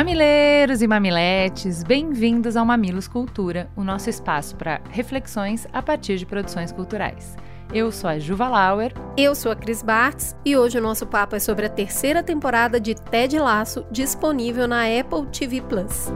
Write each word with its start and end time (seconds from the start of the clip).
Mamileiros 0.00 0.80
e 0.80 0.86
mamiletes, 0.86 1.82
bem-vindos 1.82 2.56
ao 2.56 2.64
Mamilos 2.64 3.06
Cultura, 3.06 3.70
o 3.76 3.84
nosso 3.84 4.08
espaço 4.08 4.56
para 4.56 4.80
reflexões 4.90 5.66
a 5.74 5.82
partir 5.82 6.16
de 6.16 6.24
produções 6.24 6.72
culturais. 6.72 7.36
Eu 7.70 7.92
sou 7.92 8.08
a 8.08 8.18
Juva 8.18 8.48
Lauer. 8.48 8.94
Eu 9.14 9.34
sou 9.34 9.52
a 9.52 9.54
Cris 9.54 9.82
Bartz 9.82 10.34
e 10.42 10.56
hoje 10.56 10.78
o 10.78 10.80
nosso 10.80 11.06
papo 11.06 11.36
é 11.36 11.38
sobre 11.38 11.66
a 11.66 11.68
terceira 11.68 12.22
temporada 12.22 12.80
de 12.80 12.94
Ted 12.94 13.38
Laço, 13.38 13.84
disponível 13.90 14.66
na 14.66 14.84
Apple 14.84 15.26
TV 15.26 15.60
Plus. 15.60 16.06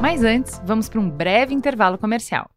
Mas 0.00 0.24
antes, 0.24 0.58
vamos 0.64 0.88
para 0.88 1.00
um 1.00 1.10
breve 1.10 1.52
intervalo 1.52 1.98
comercial. 1.98 2.55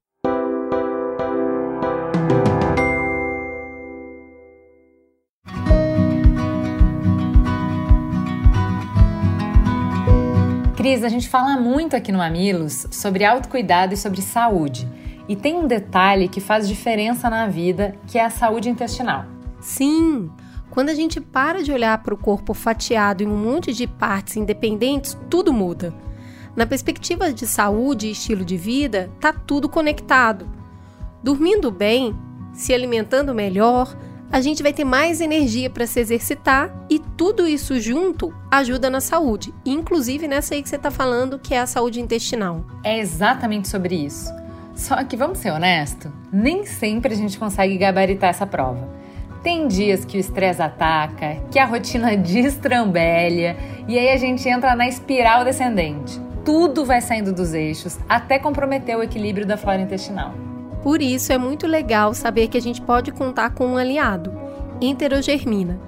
Cris, 10.89 11.03
a 11.03 11.09
gente 11.09 11.29
fala 11.29 11.55
muito 11.55 11.95
aqui 11.95 12.11
no 12.11 12.17
Mamilos 12.17 12.87
sobre 12.89 13.23
autocuidado 13.23 13.93
e 13.93 13.97
sobre 13.97 14.23
saúde. 14.23 14.89
E 15.27 15.35
tem 15.35 15.55
um 15.55 15.67
detalhe 15.67 16.27
que 16.27 16.41
faz 16.41 16.67
diferença 16.67 17.29
na 17.29 17.45
vida, 17.45 17.95
que 18.07 18.17
é 18.17 18.25
a 18.25 18.29
saúde 18.31 18.71
intestinal. 18.71 19.25
Sim! 19.59 20.31
Quando 20.71 20.89
a 20.89 20.95
gente 20.95 21.21
para 21.21 21.61
de 21.61 21.71
olhar 21.71 21.95
para 22.01 22.15
o 22.15 22.17
corpo 22.17 22.55
fatiado 22.55 23.21
em 23.21 23.27
um 23.27 23.37
monte 23.37 23.71
de 23.71 23.85
partes 23.85 24.35
independentes, 24.35 25.15
tudo 25.29 25.53
muda. 25.53 25.93
Na 26.55 26.65
perspectiva 26.65 27.31
de 27.31 27.45
saúde 27.45 28.07
e 28.07 28.11
estilo 28.11 28.43
de 28.43 28.57
vida, 28.57 29.11
tá 29.19 29.31
tudo 29.31 29.69
conectado. 29.69 30.49
Dormindo 31.23 31.69
bem, 31.69 32.17
se 32.51 32.73
alimentando 32.73 33.35
melhor, 33.35 33.95
a 34.31 34.41
gente 34.41 34.61
vai 34.61 34.71
ter 34.71 34.83
mais 34.83 35.21
energia 35.21 35.69
para 35.69 35.87
se 35.87 35.99
exercitar 35.99 36.71
e 36.89 36.99
tudo 36.99 37.47
isso 37.47 37.79
junto 37.79 38.33
ajuda 38.51 38.89
na 38.89 39.01
saúde, 39.01 39.53
inclusive 39.65 40.27
nessa 40.27 40.53
aí 40.53 40.61
que 40.61 40.69
você 40.69 40.75
está 40.75 40.91
falando, 40.91 41.39
que 41.39 41.53
é 41.53 41.59
a 41.59 41.65
saúde 41.65 41.99
intestinal. 41.99 42.63
É 42.83 42.99
exatamente 42.99 43.67
sobre 43.67 43.95
isso. 43.95 44.31
Só 44.75 45.03
que 45.03 45.17
vamos 45.17 45.39
ser 45.39 45.51
honestos, 45.51 46.11
nem 46.31 46.65
sempre 46.65 47.13
a 47.13 47.17
gente 47.17 47.37
consegue 47.37 47.77
gabaritar 47.77 48.29
essa 48.29 48.45
prova. 48.45 48.87
Tem 49.43 49.67
dias 49.67 50.05
que 50.05 50.17
o 50.17 50.19
estresse 50.19 50.61
ataca, 50.61 51.37
que 51.51 51.57
a 51.57 51.65
rotina 51.65 52.15
destrambelha 52.17 53.57
e 53.87 53.97
aí 53.97 54.09
a 54.09 54.17
gente 54.17 54.47
entra 54.47 54.75
na 54.75 54.87
espiral 54.87 55.43
descendente. 55.43 56.19
Tudo 56.45 56.85
vai 56.85 57.01
saindo 57.01 57.33
dos 57.33 57.53
eixos 57.53 57.97
até 58.07 58.39
comprometer 58.39 58.95
o 58.97 59.03
equilíbrio 59.03 59.45
da 59.45 59.57
flora 59.57 59.81
intestinal. 59.81 60.48
Por 60.81 61.01
isso 61.01 61.33
é 61.33 61.37
muito 61.37 61.67
legal 61.67 62.13
saber 62.13 62.47
que 62.47 62.57
a 62.57 62.61
gente 62.61 62.81
pode 62.81 63.11
contar 63.11 63.51
com 63.51 63.65
um 63.67 63.77
aliado, 63.77 64.31
enterogermina. 64.79 65.79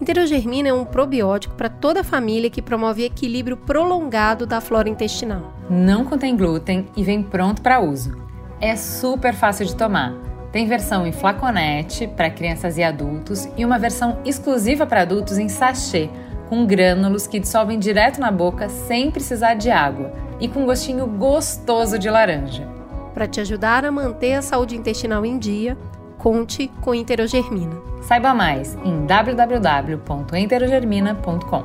Enterogermina 0.00 0.68
é 0.68 0.72
um 0.74 0.84
probiótico 0.84 1.54
para 1.54 1.70
toda 1.70 2.00
a 2.00 2.04
família 2.04 2.50
que 2.50 2.60
promove 2.60 3.04
equilíbrio 3.04 3.56
prolongado 3.56 4.46
da 4.46 4.60
flora 4.60 4.90
intestinal. 4.90 5.54
Não 5.70 6.04
contém 6.04 6.36
glúten 6.36 6.86
e 6.94 7.02
vem 7.02 7.22
pronto 7.22 7.62
para 7.62 7.80
uso. 7.80 8.14
É 8.60 8.76
super 8.76 9.32
fácil 9.32 9.64
de 9.64 9.74
tomar. 9.74 10.12
Tem 10.52 10.66
versão 10.66 11.06
em 11.06 11.12
flaconete 11.12 12.06
para 12.06 12.30
crianças 12.30 12.76
e 12.76 12.82
adultos 12.82 13.48
e 13.56 13.64
uma 13.64 13.78
versão 13.78 14.18
exclusiva 14.24 14.86
para 14.86 15.02
adultos 15.02 15.38
em 15.38 15.48
sachê, 15.48 16.10
com 16.48 16.66
grânulos 16.66 17.26
que 17.26 17.40
dissolvem 17.40 17.78
direto 17.78 18.20
na 18.20 18.30
boca 18.30 18.68
sem 18.68 19.10
precisar 19.10 19.54
de 19.54 19.70
água 19.70 20.12
e 20.38 20.46
com 20.46 20.66
gostinho 20.66 21.06
gostoso 21.06 21.98
de 21.98 22.08
laranja. 22.08 22.75
Para 23.16 23.26
te 23.26 23.40
ajudar 23.40 23.84
a 23.86 23.90
manter 23.90 24.34
a 24.34 24.42
saúde 24.42 24.76
intestinal 24.76 25.24
em 25.24 25.38
dia, 25.38 25.74
conte 26.18 26.68
com 26.82 26.94
Enterogermina. 26.94 27.74
Saiba 28.02 28.34
mais 28.34 28.76
em 28.84 29.06
www.enterogermina.com. 29.06 31.64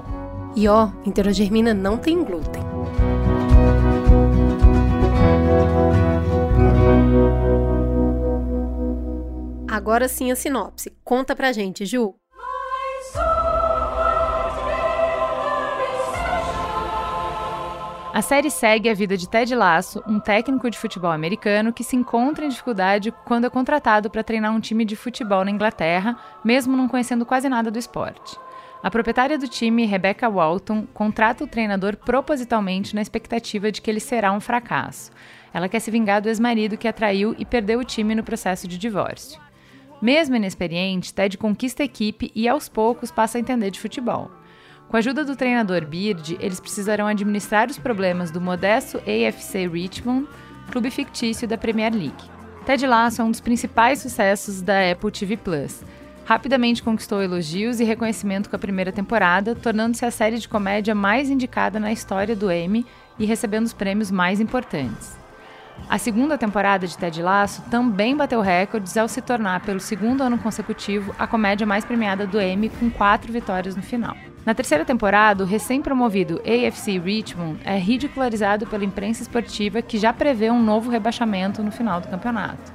E 0.56 0.70
ó, 0.70 0.88
Enterogermina 1.06 1.74
não 1.74 1.98
tem 1.98 2.24
glúten. 2.24 2.64
Agora 9.70 10.08
sim 10.08 10.32
a 10.32 10.38
sinopse. 10.38 10.94
Conta 11.04 11.36
pra 11.36 11.52
gente, 11.52 11.86
Ju. 11.86 12.21
A 18.14 18.22
série 18.22 18.52
segue 18.52 18.90
a 18.90 18.94
vida 18.94 19.16
de 19.16 19.28
Ted 19.28 19.56
Lasso, 19.56 20.04
um 20.06 20.20
técnico 20.20 20.70
de 20.70 20.78
futebol 20.78 21.12
americano 21.12 21.72
que 21.72 21.82
se 21.82 21.96
encontra 21.96 22.46
em 22.46 22.50
dificuldade 22.50 23.10
quando 23.24 23.46
é 23.46 23.50
contratado 23.50 24.10
para 24.10 24.22
treinar 24.24 24.54
um 24.54 24.60
time 24.60 24.84
de 24.84 24.98
futebol 24.98 25.46
na 25.46 25.52
Inglaterra, 25.52 26.18
mesmo 26.44 26.76
não 26.76 26.90
conhecendo 26.90 27.26
quase 27.26 27.48
nada 27.48 27.72
do 27.72 27.80
esporte. 27.80 28.38
A 28.84 28.92
proprietária 28.92 29.38
do 29.38 29.48
time, 29.48 29.86
Rebecca 29.86 30.28
Walton, 30.28 30.86
contrata 30.94 31.46
o 31.46 31.48
treinador 31.48 31.96
propositalmente 31.96 32.94
na 32.94 33.02
expectativa 33.02 33.72
de 33.72 33.82
que 33.82 33.90
ele 33.90 34.02
será 34.02 34.34
um 34.34 34.42
fracasso. 34.42 35.10
Ela 35.54 35.70
quer 35.70 35.80
se 35.80 35.90
vingar 35.90 36.22
do 36.22 36.28
ex-marido 36.28 36.78
que 36.78 36.90
a 36.90 36.94
traiu 36.94 37.34
e 37.40 37.46
perdeu 37.46 37.80
o 37.80 37.86
time 37.86 38.14
no 38.14 38.24
processo 38.24 38.68
de 38.68 38.78
divórcio. 38.78 39.40
Mesmo 40.02 40.36
inexperiente, 40.36 41.14
Ted 41.14 41.38
conquista 41.38 41.82
a 41.82 41.86
equipe 41.86 42.30
e 42.36 42.50
aos 42.50 42.68
poucos 42.68 43.10
passa 43.10 43.38
a 43.38 43.42
entender 43.42 43.72
de 43.72 43.80
futebol. 43.80 44.30
Com 44.92 44.98
a 44.98 45.00
ajuda 45.00 45.24
do 45.24 45.38
treinador 45.38 45.86
Beard, 45.86 46.36
eles 46.42 46.60
precisarão 46.60 47.08
administrar 47.08 47.70
os 47.70 47.80
problemas 47.80 48.30
do 48.30 48.42
modesto 48.42 48.98
AFC 48.98 49.66
Richmond, 49.66 50.28
clube 50.70 50.92
fictício 50.92 51.48
da 51.48 51.58
Premier 51.58 51.94
League. 51.94 52.30
Ted 52.66 52.86
Lasso 52.86 53.22
é 53.22 53.24
um 53.24 53.32
dos 53.32 53.40
principais 53.40 54.00
sucessos 54.00 54.62
da 54.62 54.92
Apple 54.92 55.10
TV 55.10 55.38
Plus. 55.38 55.82
Rapidamente 56.26 56.84
conquistou 56.84 57.24
elogios 57.24 57.80
e 57.80 57.86
reconhecimento 57.86 58.50
com 58.50 58.56
a 58.58 58.60
primeira 58.60 58.92
temporada, 58.92 59.56
tornando-se 59.56 60.06
a 60.06 60.12
série 60.12 60.38
de 60.38 60.50
comédia 60.50 60.94
mais 60.94 61.30
indicada 61.30 61.80
na 61.80 61.94
história 61.94 62.36
do 62.36 62.52
Emmy 62.52 62.86
e 63.18 63.26
recebendo 63.26 63.68
os 63.68 63.74
prêmios 63.74 64.12
mais 64.12 64.42
importantes. 64.42 65.18
A 65.90 65.98
segunda 65.98 66.38
temporada 66.38 66.86
de 66.86 66.98
Ted 66.98 67.24
Lasso 67.24 67.62
também 67.72 68.14
bateu 68.14 68.42
recordes 68.42 68.98
ao 68.98 69.08
se 69.08 69.22
tornar, 69.22 69.62
pelo 69.62 69.80
segundo 69.80 70.22
ano 70.22 70.38
consecutivo, 70.38 71.16
a 71.18 71.26
comédia 71.26 71.66
mais 71.66 71.86
premiada 71.86 72.28
do 72.28 72.42
Emmy, 72.42 72.68
com 72.68 72.90
quatro 72.90 73.32
vitórias 73.32 73.74
no 73.74 73.82
final. 73.82 74.18
Na 74.46 74.56
terceira 74.56 74.84
temporada, 74.84 75.44
o 75.44 75.48
recém-promovido 75.48 76.42
AFC 76.42 76.98
Richmond 76.98 77.60
é 77.64 77.78
ridicularizado 77.78 78.66
pela 78.66 78.84
imprensa 78.84 79.22
esportiva 79.22 79.82
que 79.84 80.00
já 80.00 80.12
prevê 80.12 80.50
um 80.50 80.62
novo 80.62 80.90
rebaixamento 80.90 81.62
no 81.62 81.72
final 81.72 82.02
do 82.02 82.08
campeonato. 82.08 82.74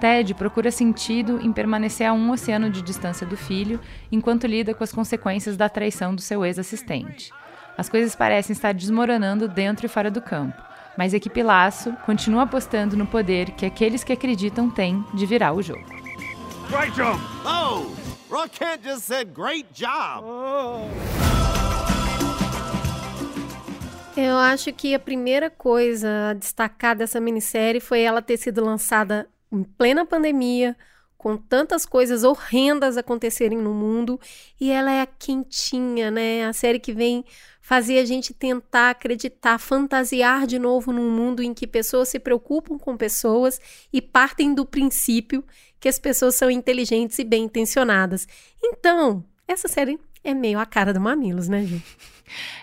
Ted 0.00 0.34
procura 0.34 0.70
sentido 0.70 1.40
em 1.40 1.52
permanecer 1.52 2.06
a 2.08 2.12
um 2.12 2.30
oceano 2.30 2.70
de 2.70 2.80
distância 2.80 3.26
do 3.26 3.36
filho 3.36 3.80
enquanto 4.12 4.46
lida 4.46 4.74
com 4.74 4.84
as 4.84 4.92
consequências 4.92 5.56
da 5.56 5.68
traição 5.68 6.14
do 6.14 6.20
seu 6.20 6.44
ex-assistente. 6.44 7.32
As 7.76 7.88
coisas 7.88 8.14
parecem 8.14 8.52
estar 8.52 8.72
desmoronando 8.72 9.48
dentro 9.48 9.86
e 9.86 9.88
fora 9.88 10.10
do 10.10 10.22
campo, 10.22 10.62
mas 10.96 11.12
a 11.12 11.16
equipe 11.16 11.42
Laço 11.42 11.92
continua 12.06 12.42
apostando 12.42 12.96
no 12.96 13.06
poder 13.06 13.50
que 13.52 13.66
aqueles 13.66 14.04
que 14.04 14.12
acreditam 14.12 14.70
têm 14.70 15.04
de 15.12 15.26
virar 15.26 15.54
o 15.54 15.62
jogo. 15.62 15.84
Right. 16.70 16.94
Oh! 17.44 18.03
Rock 18.34 18.58
Kent 18.58 18.82
just 18.82 19.04
said 19.04 19.32
great 19.32 19.64
job. 19.72 20.24
Eu 24.16 24.36
acho 24.36 24.72
que 24.72 24.92
a 24.92 24.98
primeira 24.98 25.48
coisa 25.48 26.30
a 26.30 26.32
destacar 26.34 26.96
dessa 26.96 27.20
minissérie 27.20 27.80
foi 27.80 28.00
ela 28.00 28.20
ter 28.20 28.36
sido 28.36 28.64
lançada 28.64 29.28
em 29.52 29.62
plena 29.62 30.04
pandemia, 30.04 30.76
com 31.16 31.36
tantas 31.36 31.86
coisas 31.86 32.24
horrendas 32.24 32.96
acontecerem 32.96 33.58
no 33.58 33.72
mundo, 33.72 34.18
e 34.60 34.68
ela 34.68 34.90
é 34.90 35.02
a 35.02 35.06
quentinha, 35.06 36.10
né? 36.10 36.44
A 36.44 36.52
série 36.52 36.80
que 36.80 36.92
vem 36.92 37.24
fazer 37.64 37.98
a 37.98 38.04
gente 38.04 38.34
tentar 38.34 38.90
acreditar, 38.90 39.56
fantasiar 39.58 40.46
de 40.46 40.58
novo 40.58 40.92
num 40.92 41.10
mundo 41.10 41.42
em 41.42 41.54
que 41.54 41.66
pessoas 41.66 42.10
se 42.10 42.18
preocupam 42.18 42.76
com 42.78 42.94
pessoas 42.94 43.58
e 43.90 44.02
partem 44.02 44.54
do 44.54 44.66
princípio 44.66 45.42
que 45.80 45.88
as 45.88 45.98
pessoas 45.98 46.34
são 46.34 46.50
inteligentes 46.50 47.18
e 47.18 47.24
bem 47.24 47.44
intencionadas. 47.44 48.28
Então, 48.62 49.24
essa 49.48 49.66
série 49.66 49.98
é 50.22 50.34
meio 50.34 50.58
a 50.58 50.66
cara 50.66 50.92
do 50.92 51.00
Mamilos, 51.00 51.48
né, 51.48 51.64
gente? 51.64 51.84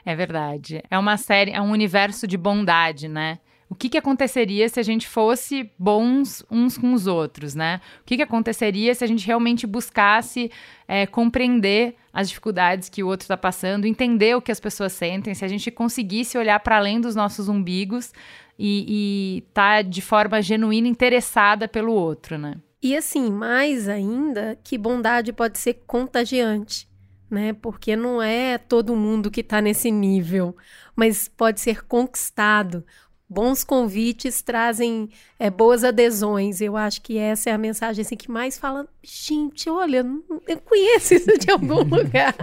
É 0.03 0.15
verdade. 0.15 0.81
É 0.89 0.97
uma 0.97 1.17
série, 1.17 1.51
é 1.51 1.61
um 1.61 1.69
universo 1.69 2.25
de 2.25 2.35
bondade, 2.35 3.07
né? 3.07 3.37
O 3.71 3.75
que, 3.75 3.87
que 3.87 3.97
aconteceria 3.97 4.67
se 4.67 4.81
a 4.81 4.83
gente 4.83 5.07
fosse 5.07 5.71
bons 5.79 6.43
uns 6.51 6.77
com 6.77 6.93
os 6.93 7.07
outros, 7.07 7.55
né? 7.55 7.79
O 8.01 8.05
que, 8.05 8.17
que 8.17 8.21
aconteceria 8.21 8.93
se 8.93 9.01
a 9.01 9.07
gente 9.07 9.25
realmente 9.25 9.65
buscasse 9.65 10.51
é, 10.85 11.07
compreender 11.07 11.95
as 12.11 12.27
dificuldades 12.27 12.89
que 12.89 13.01
o 13.01 13.07
outro 13.07 13.23
está 13.23 13.37
passando, 13.37 13.85
entender 13.85 14.35
o 14.35 14.41
que 14.41 14.51
as 14.51 14.59
pessoas 14.59 14.91
sentem, 14.91 15.33
se 15.33 15.45
a 15.45 15.47
gente 15.47 15.71
conseguisse 15.71 16.37
olhar 16.37 16.59
para 16.59 16.75
além 16.75 16.99
dos 16.99 17.15
nossos 17.15 17.47
umbigos 17.47 18.11
e 18.59 19.45
estar 19.47 19.77
tá 19.77 19.89
de 19.89 20.01
forma 20.01 20.41
genuína 20.41 20.89
interessada 20.89 21.65
pelo 21.65 21.93
outro, 21.93 22.37
né? 22.37 22.55
E 22.83 22.93
assim, 22.93 23.31
mais 23.31 23.87
ainda, 23.87 24.59
que 24.65 24.77
bondade 24.77 25.31
pode 25.31 25.57
ser 25.57 25.75
contagiante, 25.87 26.89
né? 27.29 27.53
Porque 27.53 27.95
não 27.95 28.21
é 28.21 28.57
todo 28.57 28.97
mundo 28.97 29.31
que 29.31 29.39
está 29.39 29.61
nesse 29.61 29.89
nível, 29.89 30.57
mas 30.93 31.29
pode 31.29 31.61
ser 31.61 31.85
conquistado 31.85 32.83
bons 33.31 33.63
convites 33.63 34.41
trazem 34.41 35.09
é, 35.39 35.49
boas 35.49 35.85
adesões. 35.85 36.59
Eu 36.59 36.75
acho 36.75 37.01
que 37.01 37.17
essa 37.17 37.49
é 37.49 37.53
a 37.53 37.57
mensagem 37.57 38.01
assim, 38.01 38.17
que 38.17 38.29
mais 38.29 38.57
fala, 38.57 38.85
gente, 39.01 39.69
olha, 39.69 40.05
eu 40.45 40.57
conheço 40.57 41.13
isso 41.13 41.39
de 41.39 41.49
algum 41.49 41.81
lugar. 41.95 42.35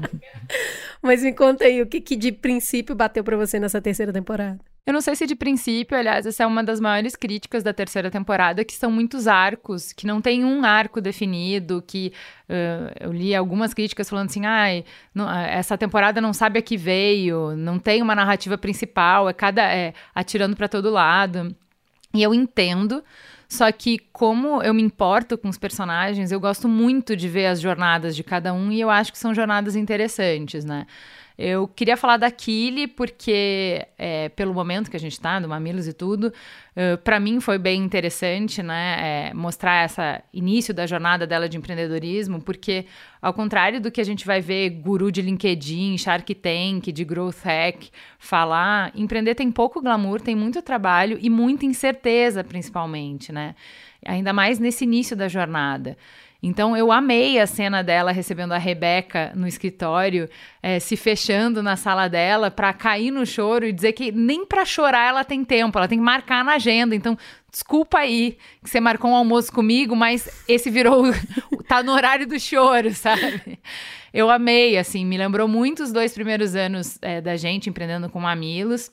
Mas 1.02 1.23
me 1.23 1.35
conta 1.35 1.64
aí, 1.64 1.82
o 1.82 1.87
que, 1.87 2.00
que 2.00 2.17
de 2.17 2.32
princípio 2.32 2.94
bateu 2.94 3.23
para 3.23 3.37
você 3.37 3.61
nessa 3.61 3.82
terceira 3.82 4.14
temporada? 4.14 4.58
Eu 4.88 4.94
não 4.94 5.02
sei 5.02 5.14
se 5.14 5.26
de 5.26 5.37
princípio, 5.37 5.99
aliás, 5.99 6.25
essa 6.25 6.44
é 6.44 6.46
uma 6.46 6.64
das 6.64 6.81
maiores 6.81 7.14
críticas 7.14 7.62
da 7.62 7.75
terceira 7.75 8.11
temporada, 8.11 8.64
que 8.64 8.73
são 8.73 8.90
muitos 8.90 9.29
arcos, 9.29 9.93
que 9.93 10.06
não 10.06 10.19
tem 10.19 10.46
um 10.46 10.64
arco 10.64 10.99
definido, 10.99 11.85
que 11.87 12.11
uh, 12.49 12.90
eu 12.99 13.12
li 13.12 13.35
algumas 13.35 13.75
críticas 13.75 14.08
falando 14.08 14.31
assim, 14.31 14.46
ai, 14.46 14.87
não, 15.14 15.31
essa 15.31 15.76
temporada 15.76 16.23
não 16.23 16.32
sabe 16.32 16.58
a 16.58 16.62
que 16.62 16.79
veio, 16.79 17.55
não 17.55 17.79
tem 17.79 18.00
uma 18.00 18.14
narrativa 18.14 18.56
principal, 18.56 19.29
é 19.29 19.35
cada 19.35 19.61
é 19.61 19.93
atirando 20.14 20.56
para 20.56 20.69
todo 20.69 20.88
lado. 20.88 21.55
E 22.14 22.23
eu 22.23 22.32
entendo, 22.32 23.05
só 23.46 23.70
que 23.70 23.99
como 24.11 24.62
eu 24.62 24.73
me 24.73 24.82
importo 24.82 25.37
com 25.37 25.50
os 25.50 25.58
personagens, 25.58 26.32
eu 26.32 26.41
gosto 26.41 26.67
muito 26.67 27.14
de 27.14 27.29
ver 27.29 27.44
as 27.49 27.61
jornadas 27.61 28.17
de 28.17 28.25
cada 28.25 28.55
um 28.55 28.73
e 28.73 28.81
eu 28.81 28.88
acho 28.88 29.12
que 29.12 29.19
são 29.19 29.34
jornadas 29.34 29.76
interessantes, 29.76 30.64
né? 30.64 30.87
Eu 31.38 31.69
queria 31.69 31.96
falar 31.96 32.17
da 32.17 32.29
Kili 32.32 32.88
porque, 32.88 33.87
é, 33.96 34.29
pelo 34.31 34.52
momento 34.52 34.90
que 34.90 34.96
a 34.96 35.00
gente 35.00 35.12
está, 35.12 35.38
do 35.38 35.49
Mamilos 35.49 35.87
e 35.87 35.93
tudo, 35.93 36.32
uh, 36.75 36.99
para 37.05 37.20
mim 37.20 37.38
foi 37.38 37.56
bem 37.58 37.81
interessante, 37.81 38.61
né? 38.61 39.29
É, 39.29 39.35
mostrar 39.35 39.85
esse 39.85 40.00
início 40.32 40.75
da 40.75 40.85
jornada 40.85 41.29
dela 41.29 41.49
de 41.49 41.56
empreendedorismo, 41.56 42.43
porque, 42.43 42.87
ao 43.23 43.32
contrário 43.32 43.81
do 43.81 43.88
que 43.88 44.00
a 44.00 44.05
gente 44.05 44.26
vai 44.26 44.40
ver 44.40 44.70
guru 44.70 45.12
de 45.12 45.23
LinkedIn, 45.23 45.96
Shark 45.96 46.35
Tank, 46.35 46.90
de 46.90 47.05
Growth 47.05 47.44
Hack 47.44 47.88
falar, 48.19 48.91
empreender 48.96 49.37
tem 49.37 49.52
pouco 49.52 49.81
glamour, 49.81 50.20
tem 50.20 50.34
muito 50.34 50.61
trabalho 50.61 51.19
e 51.20 51.31
muita 51.31 51.64
incerteza, 51.64 52.43
principalmente, 52.43 53.31
né? 53.31 53.55
Ainda 54.05 54.32
mais 54.32 54.58
nesse 54.58 54.82
início 54.82 55.17
da 55.17 55.29
jornada. 55.29 55.96
Então 56.40 56.76
eu 56.76 56.93
amei 56.93 57.40
a 57.40 57.46
cena 57.46 57.82
dela 57.82 58.12
recebendo 58.12 58.52
a 58.52 58.58
Rebeca 58.58 59.32
no 59.35 59.46
escritório, 59.46 60.29
é, 60.62 60.79
se 60.79 60.96
fechando 60.96 61.62
na 61.62 61.76
sala 61.76 62.06
dela 62.06 62.49
para 62.49 62.73
cair 62.73 63.11
no 63.11 63.26
choro 63.26 63.67
e 63.67 63.73
dizer 63.73 63.93
que 63.93 64.12
nem 64.12 64.46
para 64.46 64.64
chorar 64.64 65.08
ela 65.08 65.25
tem 65.25 65.44
tempo, 65.44 65.76
ela 65.76 65.88
tem 65.88 65.99
que 65.99 66.05
marcar 66.05 66.44
na 66.44 66.55
agenda. 66.55 66.94
Então, 66.94 67.19
desculpa 67.50 67.99
aí 67.99 68.38
que 68.62 68.70
você 68.70 68.79
marcou 68.79 69.11
um 69.11 69.17
almoço 69.17 69.52
comigo, 69.52 69.96
mas 69.96 70.44
esse 70.46 70.70
virou 70.70 71.05
tá 71.67 71.82
no 71.82 71.93
horário 71.93 72.26
do 72.26 72.38
choro, 72.38 72.94
sabe? 72.94 73.58
Eu 74.14 74.31
amei, 74.31 74.79
assim, 74.79 75.05
me 75.05 75.19
lembrou 75.19 75.49
muito 75.49 75.82
os 75.82 75.93
dois 75.93 76.14
primeiros 76.14 76.55
anos 76.55 76.99
é, 77.02 77.20
da 77.20 77.37
gente 77.37 77.69
empreendendo 77.69 78.08
com 78.08 78.20
mamilos. 78.20 78.93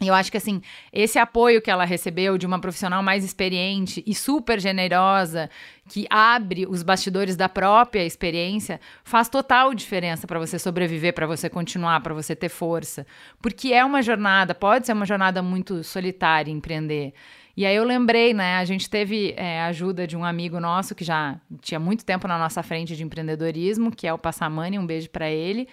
Eu 0.00 0.12
acho 0.12 0.30
que, 0.30 0.36
assim, 0.36 0.60
esse 0.92 1.20
apoio 1.20 1.62
que 1.62 1.70
ela 1.70 1.84
recebeu 1.84 2.36
de 2.36 2.44
uma 2.44 2.58
profissional 2.58 3.00
mais 3.00 3.24
experiente 3.24 4.02
e 4.04 4.12
super 4.12 4.58
generosa, 4.58 5.48
que 5.88 6.04
abre 6.10 6.66
os 6.66 6.82
bastidores 6.82 7.36
da 7.36 7.48
própria 7.48 8.04
experiência, 8.04 8.80
faz 9.04 9.28
total 9.28 9.72
diferença 9.72 10.26
para 10.26 10.38
você 10.38 10.58
sobreviver, 10.58 11.14
para 11.14 11.28
você 11.28 11.48
continuar, 11.48 12.00
para 12.00 12.12
você 12.12 12.34
ter 12.34 12.48
força. 12.48 13.06
Porque 13.40 13.72
é 13.72 13.84
uma 13.84 14.02
jornada, 14.02 14.52
pode 14.52 14.84
ser 14.84 14.92
uma 14.94 15.06
jornada 15.06 15.40
muito 15.40 15.84
solitária 15.84 16.50
empreender. 16.50 17.14
E 17.56 17.64
aí 17.64 17.76
eu 17.76 17.84
lembrei, 17.84 18.34
né? 18.34 18.56
A 18.56 18.64
gente 18.64 18.90
teve 18.90 19.32
é, 19.36 19.62
ajuda 19.62 20.08
de 20.08 20.16
um 20.16 20.24
amigo 20.24 20.58
nosso 20.58 20.92
que 20.92 21.04
já 21.04 21.40
tinha 21.60 21.78
muito 21.78 22.04
tempo 22.04 22.26
na 22.26 22.36
nossa 22.36 22.64
frente 22.64 22.96
de 22.96 23.04
empreendedorismo, 23.04 23.92
que 23.94 24.08
é 24.08 24.12
o 24.12 24.18
Passamani, 24.18 24.76
um 24.76 24.84
beijo 24.84 25.08
para 25.08 25.30
ele. 25.30 25.68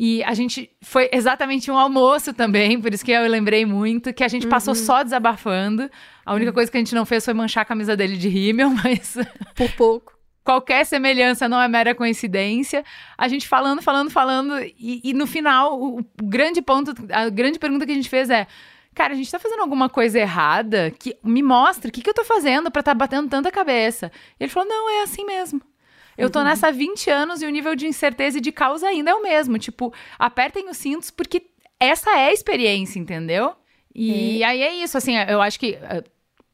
E 0.00 0.22
a 0.22 0.32
gente 0.32 0.70
foi 0.80 1.10
exatamente 1.12 1.72
um 1.72 1.76
almoço 1.76 2.32
também, 2.32 2.80
por 2.80 2.94
isso 2.94 3.04
que 3.04 3.10
eu 3.10 3.26
lembrei 3.26 3.66
muito, 3.66 4.14
que 4.14 4.22
a 4.22 4.28
gente 4.28 4.44
uhum. 4.44 4.50
passou 4.50 4.72
só 4.72 5.02
desabafando. 5.02 5.90
A 6.24 6.34
única 6.34 6.50
uhum. 6.50 6.54
coisa 6.54 6.70
que 6.70 6.76
a 6.76 6.80
gente 6.80 6.94
não 6.94 7.04
fez 7.04 7.24
foi 7.24 7.34
manchar 7.34 7.62
a 7.62 7.64
camisa 7.64 7.96
dele 7.96 8.16
de 8.16 8.28
rímel, 8.28 8.70
mas. 8.84 9.16
Por 9.56 9.72
pouco. 9.72 10.16
Qualquer 10.44 10.86
semelhança 10.86 11.48
não 11.48 11.60
é 11.60 11.66
mera 11.66 11.96
coincidência. 11.96 12.84
A 13.18 13.26
gente 13.26 13.48
falando, 13.48 13.82
falando, 13.82 14.08
falando, 14.08 14.60
e, 14.78 15.00
e 15.02 15.12
no 15.12 15.26
final, 15.26 15.76
o, 15.76 15.98
o 15.98 16.04
grande 16.22 16.62
ponto, 16.62 16.94
a 17.10 17.28
grande 17.28 17.58
pergunta 17.58 17.84
que 17.84 17.90
a 17.90 17.96
gente 17.96 18.08
fez 18.08 18.30
é: 18.30 18.46
cara, 18.94 19.14
a 19.14 19.16
gente 19.16 19.28
tá 19.28 19.40
fazendo 19.40 19.62
alguma 19.62 19.88
coisa 19.88 20.16
errada 20.16 20.92
que 20.96 21.16
me 21.24 21.42
mostra 21.42 21.88
o 21.88 21.92
que, 21.92 22.02
que 22.02 22.08
eu 22.08 22.14
tô 22.14 22.24
fazendo 22.24 22.70
para 22.70 22.84
tá 22.84 22.94
batendo 22.94 23.28
tanta 23.28 23.50
cabeça. 23.50 24.12
E 24.38 24.44
ele 24.44 24.52
falou: 24.52 24.68
não, 24.68 24.88
é 24.88 25.02
assim 25.02 25.24
mesmo. 25.24 25.60
Eu 26.18 26.28
tô 26.28 26.40
uhum. 26.40 26.46
nessa 26.46 26.68
há 26.68 26.70
20 26.72 27.08
anos 27.10 27.40
e 27.40 27.46
o 27.46 27.50
nível 27.50 27.76
de 27.76 27.86
incerteza 27.86 28.38
e 28.38 28.40
de 28.40 28.50
causa 28.50 28.88
ainda 28.88 29.12
é 29.12 29.14
o 29.14 29.22
mesmo. 29.22 29.56
Tipo, 29.56 29.94
apertem 30.18 30.68
os 30.68 30.76
cintos 30.76 31.12
porque 31.12 31.46
essa 31.78 32.10
é 32.10 32.26
a 32.26 32.32
experiência, 32.32 32.98
entendeu? 32.98 33.54
E 33.94 34.42
é. 34.42 34.46
aí 34.46 34.62
é 34.62 34.74
isso, 34.74 34.98
assim, 34.98 35.16
eu 35.16 35.40
acho 35.40 35.58
que 35.58 35.72
uh, 35.72 36.04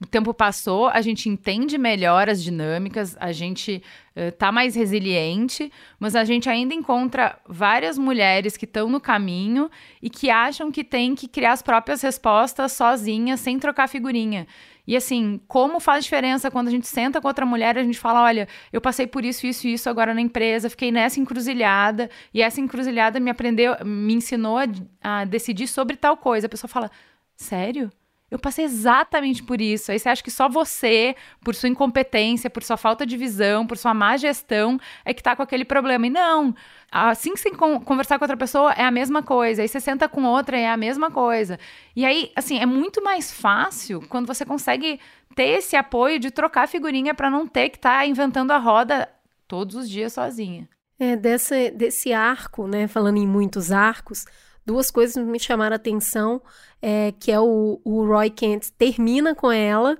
o 0.00 0.06
tempo 0.06 0.34
passou, 0.34 0.88
a 0.88 1.00
gente 1.00 1.28
entende 1.28 1.78
melhor 1.78 2.28
as 2.28 2.42
dinâmicas, 2.42 3.16
a 3.18 3.32
gente 3.32 3.82
uh, 4.16 4.32
tá 4.32 4.52
mais 4.52 4.74
resiliente, 4.74 5.72
mas 5.98 6.14
a 6.14 6.24
gente 6.24 6.48
ainda 6.48 6.74
encontra 6.74 7.38
várias 7.48 7.96
mulheres 7.96 8.56
que 8.56 8.66
estão 8.66 8.88
no 8.88 9.00
caminho 9.00 9.70
e 10.02 10.10
que 10.10 10.30
acham 10.30 10.70
que 10.70 10.84
tem 10.84 11.14
que 11.14 11.26
criar 11.26 11.52
as 11.52 11.62
próprias 11.62 12.02
respostas 12.02 12.72
sozinhas, 12.72 13.40
sem 13.40 13.58
trocar 13.58 13.88
figurinha. 13.88 14.46
E 14.86 14.96
assim, 14.96 15.40
como 15.48 15.80
faz 15.80 16.04
diferença 16.04 16.50
quando 16.50 16.68
a 16.68 16.70
gente 16.70 16.86
senta 16.86 17.20
com 17.20 17.28
outra 17.28 17.46
mulher 17.46 17.76
e 17.76 17.80
a 17.80 17.84
gente 17.84 17.98
fala: 17.98 18.22
olha, 18.22 18.46
eu 18.72 18.80
passei 18.80 19.06
por 19.06 19.24
isso, 19.24 19.46
isso 19.46 19.66
e 19.66 19.72
isso 19.72 19.88
agora 19.88 20.12
na 20.12 20.20
empresa, 20.20 20.68
fiquei 20.68 20.92
nessa 20.92 21.18
encruzilhada, 21.20 22.10
e 22.32 22.42
essa 22.42 22.60
encruzilhada 22.60 23.18
me 23.18 23.30
aprendeu, 23.30 23.74
me 23.84 24.14
ensinou 24.14 24.58
a, 24.58 24.64
a 25.02 25.24
decidir 25.24 25.66
sobre 25.66 25.96
tal 25.96 26.16
coisa. 26.16 26.46
A 26.46 26.50
pessoa 26.50 26.68
fala: 26.68 26.90
sério? 27.36 27.90
Eu 28.34 28.38
passei 28.40 28.64
exatamente 28.64 29.44
por 29.44 29.60
isso. 29.60 29.92
Aí 29.92 29.98
você 30.00 30.08
acha 30.08 30.20
que 30.20 30.28
só 30.28 30.48
você, 30.48 31.14
por 31.44 31.54
sua 31.54 31.68
incompetência, 31.68 32.50
por 32.50 32.64
sua 32.64 32.76
falta 32.76 33.06
de 33.06 33.16
visão, 33.16 33.64
por 33.64 33.78
sua 33.78 33.94
má 33.94 34.16
gestão, 34.16 34.76
é 35.04 35.14
que 35.14 35.22
tá 35.22 35.36
com 35.36 35.42
aquele 35.44 35.64
problema. 35.64 36.08
E 36.08 36.10
não. 36.10 36.52
Assim 36.90 37.32
que 37.32 37.38
você 37.38 37.52
conversar 37.52 38.18
com 38.18 38.24
outra 38.24 38.36
pessoa, 38.36 38.72
é 38.72 38.82
a 38.82 38.90
mesma 38.90 39.22
coisa. 39.22 39.62
Aí 39.62 39.68
você 39.68 39.78
senta 39.78 40.08
com 40.08 40.24
outra, 40.24 40.58
é 40.58 40.68
a 40.68 40.76
mesma 40.76 41.12
coisa. 41.12 41.60
E 41.94 42.04
aí, 42.04 42.32
assim, 42.34 42.58
é 42.58 42.66
muito 42.66 43.00
mais 43.04 43.30
fácil 43.30 44.04
quando 44.08 44.26
você 44.26 44.44
consegue 44.44 44.98
ter 45.36 45.50
esse 45.50 45.76
apoio 45.76 46.18
de 46.18 46.32
trocar 46.32 46.66
figurinha 46.66 47.14
para 47.14 47.30
não 47.30 47.46
ter 47.46 47.68
que 47.68 47.76
estar 47.76 47.98
tá 47.98 48.04
inventando 48.04 48.50
a 48.50 48.58
roda 48.58 49.08
todos 49.46 49.76
os 49.76 49.88
dias 49.88 50.12
sozinha. 50.12 50.68
É, 50.98 51.14
dessa, 51.14 51.70
desse 51.70 52.12
arco, 52.12 52.66
né? 52.66 52.88
Falando 52.88 53.18
em 53.18 53.28
muitos 53.28 53.70
arcos, 53.70 54.26
duas 54.64 54.90
coisas 54.90 55.16
me 55.24 55.38
chamaram 55.38 55.74
a 55.74 55.76
atenção, 55.76 56.40
é, 56.80 57.12
que 57.18 57.30
é 57.30 57.40
o, 57.40 57.80
o 57.84 58.06
Roy 58.06 58.30
Kent 58.30 58.70
termina 58.78 59.34
com 59.34 59.50
ela, 59.50 59.98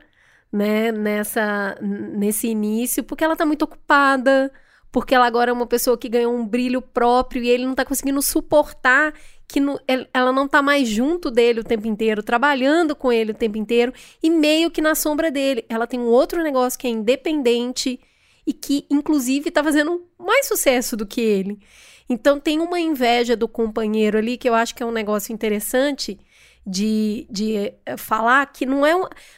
né, 0.52 0.92
nessa, 0.92 1.76
nesse 1.83 2.49
início, 2.49 3.02
porque 3.02 3.25
ela 3.25 3.37
tá 3.37 3.44
muito 3.44 3.62
ocupada, 3.62 4.52
porque 4.92 5.14
ela 5.14 5.26
agora 5.26 5.50
é 5.50 5.52
uma 5.52 5.66
pessoa 5.66 5.99
que 5.99 6.09
ganhou 6.09 6.33
um 6.33 6.47
brilho 6.47 6.80
próprio 6.80 7.42
e 7.42 7.49
ele 7.49 7.66
não 7.66 7.75
tá 7.75 7.85
conseguindo 7.85 8.23
suportar 8.23 9.12
que 9.47 9.61
no, 9.61 9.78
ela 10.12 10.33
não 10.33 10.49
tá 10.49 10.62
mais 10.62 10.88
junto 10.88 11.30
dele 11.30 11.61
o 11.61 11.64
tempo 11.64 11.87
inteiro, 11.87 12.23
trabalhando 12.23 12.94
com 12.97 13.12
ele 13.12 13.33
o 13.33 13.35
tempo 13.35 13.59
inteiro 13.59 13.92
e 14.23 14.30
meio 14.30 14.71
que 14.71 14.80
na 14.80 14.94
sombra 14.94 15.30
dele. 15.30 15.64
Ela 15.68 15.87
tem 15.87 16.00
um 16.00 16.06
outro 16.06 16.42
negócio 16.42 16.78
que 16.78 16.87
é 16.87 16.90
independente 16.90 18.00
e 18.46 18.52
que, 18.52 18.86
inclusive, 18.90 19.50
tá 19.50 19.62
fazendo 19.62 20.06
mais 20.18 20.46
sucesso 20.46 20.96
do 20.96 21.06
que 21.06 21.20
ele. 21.20 21.58
Então 22.08 22.38
tem 22.38 22.60
uma 22.60 22.78
inveja 22.78 23.36
do 23.36 23.48
companheiro 23.48 24.18
ali 24.18 24.36
que 24.36 24.48
eu 24.48 24.54
acho 24.54 24.74
que 24.74 24.82
é 24.82 24.86
um 24.86 24.92
negócio 24.92 25.32
interessante 25.32 26.18
de, 26.66 27.26
de 27.30 27.72
eh, 27.84 27.96
falar 27.96 28.44
que 28.52 28.66
não 28.66 28.84
é, 28.84 28.92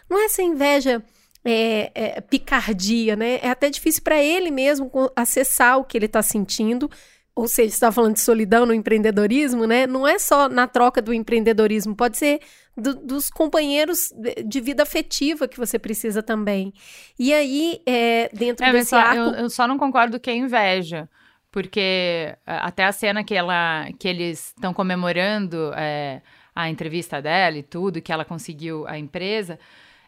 não 0.08 0.20
é 0.20 0.24
essa 0.24 0.42
inveja 0.42 1.02
é, 1.44 1.92
é, 1.94 2.20
picardia, 2.20 3.14
né? 3.14 3.38
É 3.40 3.48
até 3.48 3.70
difícil 3.70 4.02
para 4.02 4.20
ele 4.20 4.50
mesmo 4.50 4.90
acessar 5.14 5.78
o 5.78 5.84
que 5.84 5.96
ele 5.96 6.06
está 6.06 6.22
sentindo. 6.22 6.90
Ou 7.36 7.46
seja, 7.46 7.68
está 7.68 7.92
falando 7.92 8.14
de 8.14 8.20
solidão 8.20 8.66
no 8.66 8.74
empreendedorismo, 8.74 9.66
né? 9.66 9.86
Não 9.86 10.08
é 10.08 10.18
só 10.18 10.48
na 10.48 10.66
troca 10.66 11.00
do 11.02 11.12
empreendedorismo, 11.12 11.94
pode 11.94 12.16
ser 12.16 12.40
do, 12.76 12.94
dos 12.94 13.30
companheiros 13.30 14.12
de 14.44 14.60
vida 14.60 14.82
afetiva 14.82 15.48
que 15.48 15.58
você 15.58 15.78
precisa 15.78 16.22
também. 16.22 16.72
E 17.18 17.32
aí, 17.32 17.80
é, 17.86 18.28
dentro 18.32 18.66
é, 18.66 18.72
desse 18.72 18.90
só, 18.90 18.98
arco... 18.98 19.16
Eu, 19.16 19.30
eu 19.34 19.50
só 19.50 19.66
não 19.66 19.78
concordo 19.78 20.20
que 20.20 20.30
é 20.30 20.36
inveja 20.36 21.08
porque 21.56 22.36
até 22.44 22.84
a 22.84 22.92
cena 22.92 23.24
que, 23.24 23.34
ela, 23.34 23.88
que 23.98 24.06
eles 24.06 24.48
estão 24.48 24.74
comemorando 24.74 25.72
é, 25.74 26.20
a 26.54 26.68
entrevista 26.68 27.22
dela 27.22 27.56
e 27.56 27.62
tudo, 27.62 28.02
que 28.02 28.12
ela 28.12 28.26
conseguiu 28.26 28.86
a 28.86 28.98
empresa. 28.98 29.58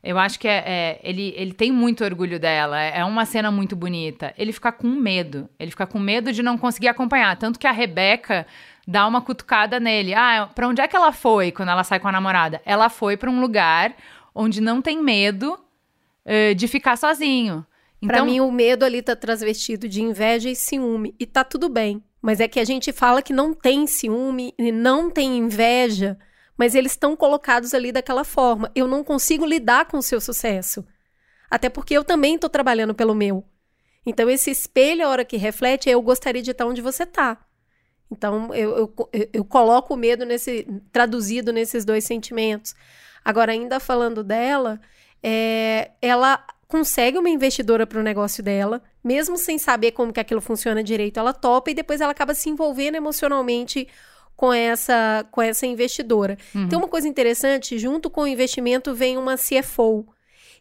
Eu 0.02 0.18
acho 0.18 0.38
que 0.38 0.46
é, 0.46 0.62
é, 0.66 1.00
ele, 1.02 1.32
ele 1.36 1.54
tem 1.54 1.72
muito 1.72 2.04
orgulho 2.04 2.38
dela. 2.38 2.78
É, 2.78 2.98
é 2.98 3.04
uma 3.04 3.24
cena 3.24 3.50
muito 3.50 3.74
bonita. 3.74 4.34
Ele 4.36 4.52
fica 4.52 4.70
com 4.70 4.88
medo. 4.88 5.48
Ele 5.58 5.70
fica 5.70 5.86
com 5.86 5.98
medo 5.98 6.32
de 6.32 6.42
não 6.42 6.58
conseguir 6.58 6.88
acompanhar. 6.88 7.34
Tanto 7.36 7.58
que 7.58 7.66
a 7.66 7.72
Rebeca 7.72 8.46
dá 8.88 9.06
uma 9.06 9.20
cutucada 9.20 9.78
nele. 9.78 10.14
Ah, 10.14 10.48
para 10.54 10.66
onde 10.66 10.80
é 10.80 10.88
que 10.88 10.96
ela 10.96 11.12
foi 11.12 11.52
quando 11.52 11.68
ela 11.68 11.84
sai 11.84 12.00
com 12.00 12.08
a 12.08 12.12
namorada? 12.12 12.62
Ela 12.64 12.88
foi 12.88 13.16
para 13.16 13.30
um 13.30 13.40
lugar 13.40 13.94
onde 14.34 14.60
não 14.60 14.80
tem 14.80 15.02
medo 15.02 15.58
uh, 16.24 16.54
de 16.54 16.66
ficar 16.66 16.96
sozinho. 16.96 17.66
Então, 18.00 18.16
para 18.16 18.24
mim, 18.24 18.40
o 18.40 18.50
medo 18.50 18.84
ali 18.84 19.02
tá 19.02 19.14
transvestido 19.14 19.88
de 19.88 20.02
inveja 20.02 20.48
e 20.48 20.56
ciúme. 20.56 21.14
E 21.20 21.26
tá 21.26 21.44
tudo 21.44 21.68
bem. 21.68 22.02
Mas 22.22 22.40
é 22.40 22.48
que 22.48 22.58
a 22.58 22.64
gente 22.64 22.90
fala 22.92 23.20
que 23.20 23.32
não 23.32 23.52
tem 23.52 23.86
ciúme 23.86 24.54
e 24.58 24.72
não 24.72 25.10
tem 25.10 25.36
inveja 25.36 26.18
mas 26.58 26.74
eles 26.74 26.92
estão 26.92 27.14
colocados 27.14 27.72
ali 27.72 27.92
daquela 27.92 28.24
forma. 28.24 28.68
Eu 28.74 28.88
não 28.88 29.04
consigo 29.04 29.46
lidar 29.46 29.86
com 29.86 29.98
o 29.98 30.02
seu 30.02 30.20
sucesso. 30.20 30.84
Até 31.48 31.68
porque 31.70 31.94
eu 31.94 32.02
também 32.02 32.34
estou 32.34 32.50
trabalhando 32.50 32.92
pelo 32.92 33.14
meu. 33.14 33.44
Então, 34.04 34.28
esse 34.28 34.50
espelho, 34.50 35.06
a 35.06 35.08
hora 35.08 35.24
que 35.24 35.36
reflete, 35.36 35.88
é 35.88 35.94
eu 35.94 36.02
gostaria 36.02 36.42
de 36.42 36.50
estar 36.50 36.66
onde 36.66 36.82
você 36.82 37.04
está. 37.04 37.38
Então, 38.10 38.54
eu, 38.54 38.94
eu, 39.12 39.28
eu, 39.32 39.44
coloco 39.44 39.94
o 39.94 39.96
medo 39.96 40.24
nesse, 40.24 40.66
traduzido 40.90 41.52
nesses 41.52 41.84
dois 41.84 42.04
sentimentos. 42.04 42.74
Agora, 43.24 43.52
ainda 43.52 43.78
falando 43.78 44.24
dela, 44.24 44.80
é, 45.22 45.90
ela 46.00 46.42
consegue 46.66 47.18
uma 47.18 47.28
investidora 47.30 47.86
para 47.86 47.98
o 48.00 48.02
negócio 48.02 48.42
dela, 48.42 48.82
mesmo 49.02 49.36
sem 49.36 49.58
saber 49.58 49.92
como 49.92 50.12
que 50.12 50.20
aquilo 50.20 50.40
funciona 50.40 50.82
direito, 50.82 51.18
ela 51.18 51.32
topa 51.32 51.70
e 51.70 51.74
depois 51.74 52.00
ela 52.00 52.12
acaba 52.12 52.34
se 52.34 52.48
envolvendo 52.50 52.94
emocionalmente 52.94 53.88
com 54.36 54.52
essa, 54.52 55.26
com 55.30 55.42
essa 55.42 55.66
investidora. 55.66 56.38
Uhum. 56.54 56.68
Tem 56.68 56.78
uma 56.78 56.86
coisa 56.86 57.08
interessante, 57.08 57.78
junto 57.78 58.08
com 58.08 58.22
o 58.22 58.26
investimento 58.26 58.94
vem 58.94 59.16
uma 59.16 59.36
CFO. 59.36 60.06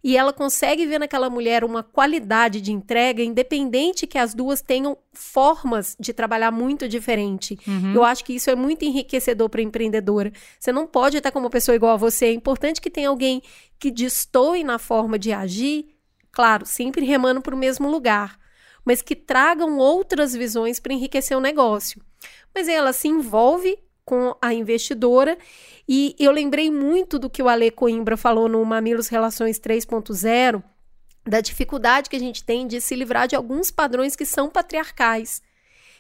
E 0.04 0.16
ela 0.16 0.32
consegue 0.32 0.86
ver 0.86 1.00
naquela 1.00 1.30
mulher 1.30 1.64
uma 1.64 1.84
qualidade 1.84 2.62
de 2.62 2.72
entrega, 2.72 3.24
independente 3.24 4.08
que 4.08 4.18
as 4.18 4.34
duas 4.34 4.62
tenham 4.62 4.98
formas 5.14 5.96
de 6.00 6.14
trabalhar 6.14 6.52
muito 6.52 6.88
diferente. 6.88 7.58
Uhum. 7.68 7.94
Eu 7.94 8.04
acho 8.04 8.24
que 8.24 8.34
isso 8.34 8.50
é 8.50 8.56
muito 8.56 8.86
enriquecedor 8.86 9.50
para 9.50 9.62
a 9.62 9.64
empreendedora. 9.64 10.32
Você 10.60 10.72
não 10.72 10.88
pode 10.88 11.18
estar 11.18 11.32
com 11.32 11.40
uma 11.40 11.50
pessoa 11.50 11.76
igual 11.76 11.94
a 11.94 11.98
você. 11.98 12.28
É 12.28 12.34
importante 12.34 12.82
que 12.82 12.90
tenha 12.90 13.10
alguém 13.10 13.42
que 13.80 13.92
destoe 13.92 14.64
na 14.64 14.80
forma 14.80 15.18
de 15.18 15.32
agir, 15.32 15.88
claro, 16.32 16.66
sempre 16.66 17.06
remando 17.06 17.42
para 17.42 17.56
o 17.56 17.58
mesmo 17.58 17.90
lugar, 17.90 18.40
mas 18.86 19.02
que 19.02 19.16
tragam 19.16 19.78
outras 19.78 20.34
visões 20.34 20.80
para 20.80 20.94
enriquecer 20.94 21.38
o 21.38 21.42
negócio 21.42 22.02
mas 22.58 22.68
ela 22.68 22.92
se 22.92 23.08
envolve 23.08 23.78
com 24.08 24.34
a 24.42 24.54
investidora 24.54 25.38
e 25.86 26.16
eu 26.18 26.32
lembrei 26.32 26.72
muito 26.72 27.20
do 27.20 27.30
que 27.30 27.44
o 27.44 27.50
Ale 27.50 27.70
Coimbra 27.70 28.16
falou 28.16 28.48
no 28.48 28.64
Mamilos 28.64 29.10
Relações 29.10 29.60
3.0, 29.60 30.64
da 31.26 31.42
dificuldade 31.42 32.10
que 32.10 32.16
a 32.16 32.20
gente 32.20 32.42
tem 32.42 32.66
de 32.66 32.80
se 32.80 32.96
livrar 32.96 33.28
de 33.28 33.36
alguns 33.36 33.70
padrões 33.70 34.16
que 34.16 34.26
são 34.26 34.50
patriarcais. 34.50 35.42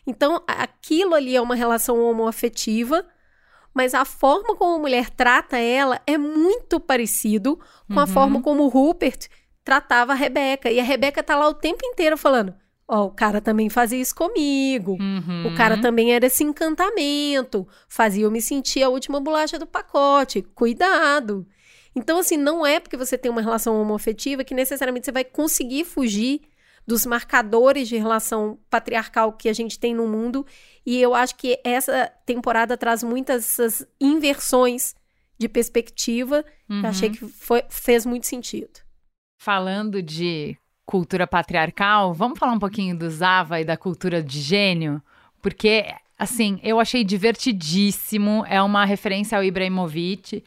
Então, 0.05 0.41
aquilo 0.47 1.15
ali 1.15 1.35
é 1.35 1.41
uma 1.41 1.53
relação 1.53 2.01
homoafetiva, 2.01 3.05
mas 3.73 3.93
a 3.93 4.05
forma 4.05 4.55
como 4.55 4.77
a 4.77 4.79
mulher 4.79 5.09
trata 5.09 5.57
ela 5.57 6.01
é 6.07 6.17
muito 6.17 6.79
parecido 6.79 7.59
com 7.89 7.95
uhum. 7.95 7.99
a 7.99 8.07
forma 8.07 8.41
como 8.41 8.63
o 8.63 8.69
Rupert 8.69 9.27
tratava 9.65 10.13
a 10.13 10.15
Rebeca. 10.15 10.71
E 10.71 10.79
a 10.79 10.83
Rebeca 10.83 11.21
tá 11.21 11.35
lá 11.35 11.49
o 11.49 11.53
tempo 11.53 11.85
inteiro 11.85 12.17
falando: 12.17 12.55
Ó, 12.89 13.07
o 13.07 13.11
cara 13.11 13.41
também 13.41 13.69
fazia 13.69 13.99
isso 13.99 14.15
comigo. 14.15 14.97
Uhum. 14.99 15.47
O 15.47 15.55
cara 15.55 15.77
também 15.81 16.13
era 16.13 16.25
esse 16.25 16.43
encantamento. 16.43 17.67
Fazia 17.89 18.23
eu 18.23 18.31
me 18.31 18.41
sentir 18.41 18.81
a 18.81 18.89
última 18.89 19.19
bolacha 19.19 19.59
do 19.59 19.67
pacote. 19.67 20.41
Cuidado. 20.41 21.45
Então, 21.93 22.19
assim, 22.19 22.37
não 22.37 22.65
é 22.65 22.79
porque 22.79 22.95
você 22.95 23.17
tem 23.17 23.29
uma 23.29 23.41
relação 23.41 23.81
homoafetiva 23.81 24.43
que 24.43 24.53
necessariamente 24.53 25.05
você 25.05 25.11
vai 25.11 25.25
conseguir 25.25 25.83
fugir 25.83 26.41
dos 26.85 27.05
marcadores 27.05 27.89
de 27.89 27.97
relação 27.97 28.57
patriarcal 28.69 29.33
que 29.33 29.49
a 29.49 29.53
gente 29.53 29.77
tem 29.77 29.93
no 29.93 30.07
mundo. 30.07 30.45
E 30.85 31.01
eu 31.01 31.13
acho 31.13 31.35
que 31.35 31.59
essa 31.65 32.09
temporada 32.25 32.77
traz 32.77 33.03
muitas 33.03 33.57
inversões 33.99 34.95
de 35.37 35.49
perspectiva. 35.49 36.45
Uhum. 36.69 36.83
Eu 36.83 36.87
achei 36.87 37.09
que 37.09 37.27
foi, 37.27 37.63
fez 37.67 38.05
muito 38.05 38.25
sentido. 38.25 38.79
Falando 39.37 40.01
de 40.01 40.57
cultura 40.87 41.27
patriarcal, 41.27 42.13
vamos 42.13 42.39
falar 42.39 42.53
um 42.53 42.59
pouquinho 42.59 42.97
do 42.97 43.09
Zava 43.09 43.59
e 43.59 43.65
da 43.65 43.75
cultura 43.75 44.23
de 44.23 44.39
gênio? 44.39 45.01
Porque, 45.41 45.85
assim, 46.17 46.59
eu 46.63 46.79
achei 46.79 47.03
divertidíssimo. 47.03 48.45
É 48.47 48.61
uma 48.61 48.85
referência 48.85 49.37
ao 49.37 49.43
Ibrahimovic. 49.43 50.43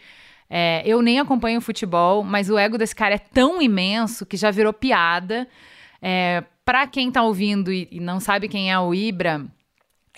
É, 0.49 0.83
eu 0.87 1.03
nem 1.03 1.21
acompanho 1.21 1.61
futebol, 1.61 2.25
mas 2.25 2.49
o 2.49 2.57
ego 2.57 2.79
desse 2.79 2.97
cara 2.97 3.17
é 3.17 3.19
tão 3.19 3.61
imenso 3.61 4.25
que 4.25 4.37
já 4.37 4.51
virou 4.51 4.73
piada. 4.73 5.47
É, 6.01 6.43
para 6.65 6.87
quem 6.87 7.13
tá 7.13 7.23
ouvindo 7.23 7.71
e, 7.71 8.01
não 8.01 8.19
sabe 8.19 8.49
quem 8.49 8.73
é 8.73 8.79
o 8.81 8.95
Ibra, 8.95 9.47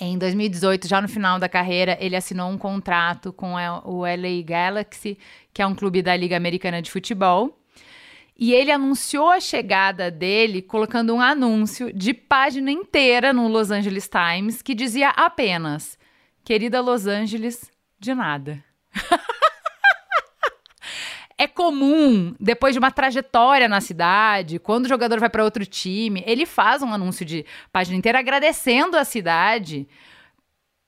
em 0.01 0.17
2018, 0.17 0.87
já 0.87 1.01
no 1.03 1.09
final 1.09 1.41
da 1.41 1.49
carreira, 1.49 1.99
ele 2.01 2.15
assinou 2.15 2.49
um 2.49 2.57
contrato 2.57 3.33
com 3.33 3.55
o 3.85 4.03
LA 4.03 4.43
Galaxy, 4.45 5.19
que 5.53 5.61
é 5.61 5.67
um 5.67 5.75
clube 5.75 6.01
da 6.01 6.17
Liga 6.17 6.37
Americana 6.37 6.81
de 6.81 6.91
Futebol. 6.91 7.59
E 8.39 8.53
ele 8.53 8.73
anunciou 8.73 9.31
a 9.31 9.41
chegada 9.41 10.11
dele 10.11 10.63
colocando 10.63 11.15
um 11.15 11.21
anúncio 11.21 11.93
de 11.93 12.15
página 12.15 12.71
inteira 12.71 13.33
no 13.33 13.47
Los 13.47 13.71
Angeles 13.71 14.09
Times 14.09 14.63
que 14.63 14.75
dizia 14.75 15.11
apenas: 15.11 15.99
Querida 16.45 16.81
Los 16.81 17.07
Angeles, 17.07 17.71
de 17.99 18.15
nada. 18.15 18.65
é 21.39 21.47
comum, 21.47 22.35
depois 22.41 22.75
de 22.75 22.79
uma 22.79 22.91
trajetória 22.91 23.69
na 23.69 23.81
cidade, 23.81 24.59
quando 24.59 24.87
o 24.87 24.89
jogador 24.89 25.21
vai 25.21 25.29
para 25.31 25.45
outro 25.45 25.65
time, 25.67 26.23
ele 26.27 26.47
faz 26.47 26.83
um 26.83 26.93
anúncio 26.93 27.25
de 27.25 27.45
página 27.71 27.97
inteira 27.97 28.19
agradecendo 28.19 28.97
a 28.97 29.05
cidade 29.05 29.87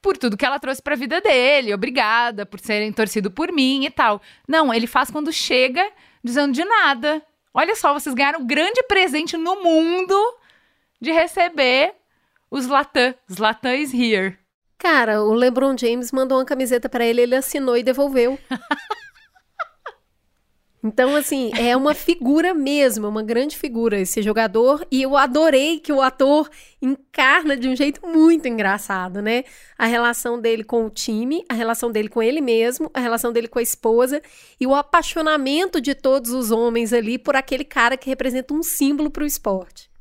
por 0.05 0.19
tudo 0.19 0.37
que 0.37 0.45
ela 0.45 0.61
trouxe 0.61 0.83
para 0.83 0.93
a 0.93 0.99
vida 0.99 1.19
dele, 1.21 1.73
obrigada 1.73 2.45
por 2.45 2.61
serem 2.61 2.93
torcido 2.93 3.31
por 3.31 3.51
mim 3.51 3.87
e 3.87 3.91
tal. 3.91 4.21
Não, 4.47 4.73
ele 4.73 4.87
faz 4.87 5.11
quando 5.11 5.33
chega 5.33 5.91
dizendo 6.23 6.53
de 6.53 6.63
nada. 6.63 7.23
Olha 7.57 7.77
só, 7.77 7.95
vocês 7.95 8.13
ganharam 8.15 8.41
um 8.41 8.47
grande 8.47 8.83
presente 8.83 9.37
no 9.37 9.63
mundo 9.63 10.15
de 11.01 11.13
receber 11.13 11.95
o 12.51 12.61
Zlatan. 12.61 13.15
Zlatan 13.33 13.77
is 13.77 13.95
here. 13.95 14.37
Cara, 14.77 15.23
o 15.23 15.33
LeBron 15.33 15.79
James 15.79 16.11
mandou 16.11 16.39
uma 16.39 16.45
camiseta 16.45 16.89
para 16.89 17.05
ele, 17.05 17.23
ele 17.23 17.37
assinou 17.37 17.77
e 17.77 17.83
devolveu. 17.85 18.37
Então, 20.87 21.17
assim, 21.17 21.51
é 21.59 21.75
uma 21.75 21.95
figura 21.95 22.53
mesmo, 22.53 23.09
uma 23.09 23.23
grande 23.23 23.57
figura 23.57 23.99
esse 23.99 24.21
jogador. 24.21 24.87
E 24.91 25.01
eu 25.01 25.17
adorei 25.17 25.81
que 25.81 25.91
o 25.91 26.03
ator 26.03 26.51
encarna 26.83 27.57
de 27.57 27.67
um 27.67 27.75
jeito 27.75 28.07
muito 28.07 28.47
engraçado, 28.47 29.23
né? 29.23 29.45
A 29.79 29.87
relação 29.87 30.39
dele 30.39 30.63
com 30.63 30.85
o 30.85 30.91
time, 30.91 31.43
a 31.49 31.55
relação 31.55 31.91
dele 31.91 32.11
com 32.11 32.23
ele 32.23 32.43
mesmo, 32.43 32.91
a 32.93 33.01
relação 33.01 33.33
dele 33.33 33.49
com 33.49 33.59
a 33.59 33.63
esposa 33.63 34.21
e 34.61 34.67
o 34.67 34.75
apaixonamento 34.75 35.81
de 35.81 35.95
todos 35.95 36.33
os 36.33 36.51
homens 36.51 36.93
ali 36.93 37.17
por 37.17 37.35
aquele 37.35 37.65
cara 37.65 37.97
que 37.97 38.11
representa 38.11 38.53
um 38.53 38.63
símbolo 38.63 39.11
para 39.11 39.25
o 39.25 39.27
esporte. 39.27 39.94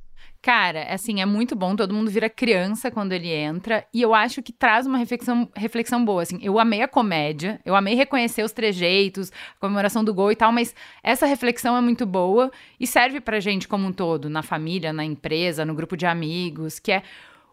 Cara, 0.43 0.93
assim, 0.93 1.21
é 1.21 1.25
muito 1.25 1.55
bom, 1.55 1.73
todo 1.73 1.93
mundo 1.93 2.11
vira 2.11 2.29
criança 2.29 2.91
quando 2.91 3.13
ele 3.13 3.29
entra, 3.29 3.87
e 3.93 4.01
eu 4.01 4.13
acho 4.13 4.43
que 4.43 4.51
traz 4.51 4.85
uma 4.85 4.97
reflexão, 4.97 5.49
reflexão 5.55 6.03
boa, 6.03 6.21
assim, 6.21 6.37
eu 6.41 6.59
amei 6.59 6.81
a 6.81 6.87
comédia, 6.87 7.61
eu 7.63 7.73
amei 7.73 7.95
reconhecer 7.95 8.43
os 8.43 8.51
trejeitos, 8.51 9.31
a 9.55 9.61
comemoração 9.61 10.03
do 10.03 10.13
gol 10.13 10.33
e 10.33 10.35
tal, 10.35 10.51
mas 10.51 10.75
essa 11.01 11.25
reflexão 11.25 11.77
é 11.77 11.81
muito 11.81 12.05
boa 12.05 12.51
e 12.77 12.85
serve 12.85 13.21
pra 13.21 13.39
gente 13.39 13.69
como 13.69 13.87
um 13.87 13.93
todo, 13.93 14.29
na 14.29 14.43
família, 14.43 14.91
na 14.91 15.05
empresa, 15.05 15.63
no 15.63 15.73
grupo 15.73 15.95
de 15.95 16.05
amigos, 16.05 16.77
que 16.77 16.91
é 16.91 17.03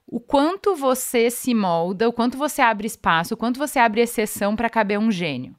o 0.04 0.18
quanto 0.18 0.74
você 0.74 1.30
se 1.30 1.54
molda, 1.54 2.08
o 2.08 2.12
quanto 2.12 2.36
você 2.36 2.60
abre 2.60 2.88
espaço, 2.88 3.34
o 3.34 3.36
quanto 3.36 3.56
você 3.56 3.78
abre 3.78 4.00
exceção 4.00 4.56
para 4.56 4.68
caber 4.68 4.98
um 4.98 5.12
gênio, 5.12 5.54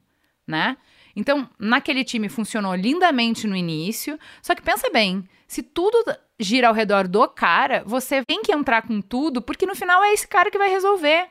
né? 0.46 0.76
Então, 1.16 1.48
naquele 1.58 2.04
time 2.04 2.28
funcionou 2.28 2.74
lindamente 2.74 3.46
no 3.46 3.56
início, 3.56 4.18
só 4.42 4.54
que 4.54 4.62
pensa 4.62 4.90
bem, 4.90 5.24
se 5.52 5.62
tudo 5.62 6.02
gira 6.40 6.68
ao 6.68 6.72
redor 6.72 7.06
do 7.06 7.28
cara, 7.28 7.84
você 7.84 8.24
tem 8.24 8.40
que 8.40 8.50
entrar 8.50 8.80
com 8.88 9.02
tudo, 9.02 9.42
porque 9.42 9.66
no 9.66 9.74
final 9.74 10.02
é 10.02 10.10
esse 10.10 10.26
cara 10.26 10.50
que 10.50 10.56
vai 10.56 10.70
resolver. 10.70 11.28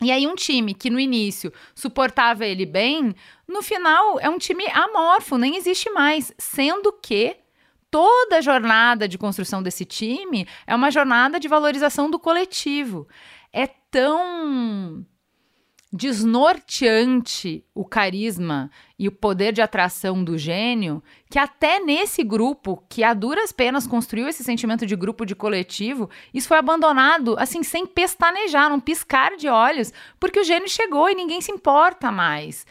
E 0.00 0.12
aí, 0.12 0.28
um 0.28 0.36
time 0.36 0.72
que 0.72 0.88
no 0.88 1.00
início 1.00 1.52
suportava 1.74 2.46
ele 2.46 2.64
bem, 2.64 3.12
no 3.48 3.60
final 3.60 4.20
é 4.20 4.30
um 4.30 4.38
time 4.38 4.64
amorfo, 4.68 5.36
nem 5.36 5.56
existe 5.56 5.90
mais. 5.90 6.32
Sendo 6.38 6.92
que 6.92 7.36
toda 7.90 8.36
a 8.36 8.40
jornada 8.40 9.08
de 9.08 9.18
construção 9.18 9.60
desse 9.60 9.84
time 9.84 10.46
é 10.64 10.72
uma 10.72 10.92
jornada 10.92 11.40
de 11.40 11.48
valorização 11.48 12.08
do 12.08 12.16
coletivo. 12.16 13.08
É 13.52 13.66
tão 13.66 15.04
desnorteante 15.92 17.64
o 17.74 17.84
carisma 17.84 18.70
e 18.98 19.08
o 19.08 19.12
poder 19.12 19.52
de 19.52 19.62
atração 19.62 20.22
do 20.22 20.36
gênio, 20.36 21.02
que 21.30 21.38
até 21.38 21.80
nesse 21.80 22.22
grupo, 22.22 22.82
que 22.88 23.02
a 23.02 23.14
duras 23.14 23.52
penas 23.52 23.86
construiu 23.86 24.28
esse 24.28 24.44
sentimento 24.44 24.84
de 24.84 24.94
grupo, 24.94 25.24
de 25.24 25.34
coletivo, 25.34 26.10
isso 26.32 26.48
foi 26.48 26.58
abandonado, 26.58 27.36
assim, 27.38 27.62
sem 27.62 27.86
pestanejar, 27.86 28.68
num 28.68 28.80
piscar 28.80 29.36
de 29.36 29.48
olhos, 29.48 29.92
porque 30.20 30.40
o 30.40 30.44
gênio 30.44 30.68
chegou 30.68 31.08
e 31.08 31.14
ninguém 31.14 31.40
se 31.40 31.50
importa 31.50 32.12
mais. 32.12 32.66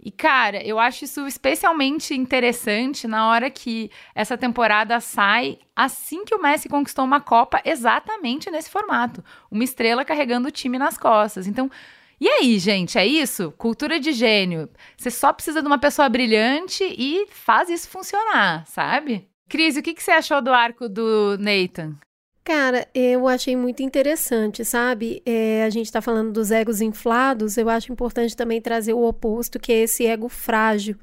E, 0.00 0.12
cara, 0.12 0.62
eu 0.64 0.78
acho 0.78 1.04
isso 1.04 1.26
especialmente 1.26 2.14
interessante 2.14 3.08
na 3.08 3.28
hora 3.28 3.50
que 3.50 3.90
essa 4.14 4.38
temporada 4.38 5.00
sai 5.00 5.58
assim 5.74 6.24
que 6.24 6.34
o 6.34 6.40
Messi 6.40 6.68
conquistou 6.68 7.04
uma 7.04 7.20
Copa, 7.20 7.60
exatamente 7.64 8.48
nesse 8.48 8.70
formato. 8.70 9.24
Uma 9.50 9.64
estrela 9.64 10.04
carregando 10.04 10.48
o 10.48 10.52
time 10.52 10.78
nas 10.78 10.96
costas. 10.96 11.48
Então, 11.48 11.68
e 12.20 12.28
aí, 12.28 12.58
gente, 12.58 12.98
é 12.98 13.06
isso? 13.06 13.52
Cultura 13.56 14.00
de 14.00 14.12
gênio. 14.12 14.68
Você 14.96 15.10
só 15.10 15.32
precisa 15.32 15.60
de 15.62 15.66
uma 15.66 15.78
pessoa 15.78 16.08
brilhante 16.08 16.84
e 16.84 17.26
faz 17.30 17.68
isso 17.68 17.88
funcionar, 17.88 18.66
sabe? 18.66 19.28
Cris, 19.48 19.76
o 19.76 19.82
que, 19.82 19.94
que 19.94 20.02
você 20.02 20.10
achou 20.10 20.42
do 20.42 20.52
arco 20.52 20.88
do 20.88 21.36
Nathan? 21.38 21.96
Cara, 22.44 22.88
eu 22.94 23.28
achei 23.28 23.54
muito 23.54 23.82
interessante, 23.82 24.64
sabe? 24.64 25.22
É, 25.24 25.64
a 25.64 25.70
gente 25.70 25.86
está 25.86 26.00
falando 26.00 26.32
dos 26.32 26.50
egos 26.50 26.80
inflados, 26.80 27.56
eu 27.58 27.68
acho 27.68 27.92
importante 27.92 28.34
também 28.34 28.60
trazer 28.60 28.94
o 28.94 29.04
oposto, 29.04 29.58
que 29.58 29.70
é 29.70 29.82
esse 29.82 30.06
ego 30.06 30.28
frágil. 30.28 30.96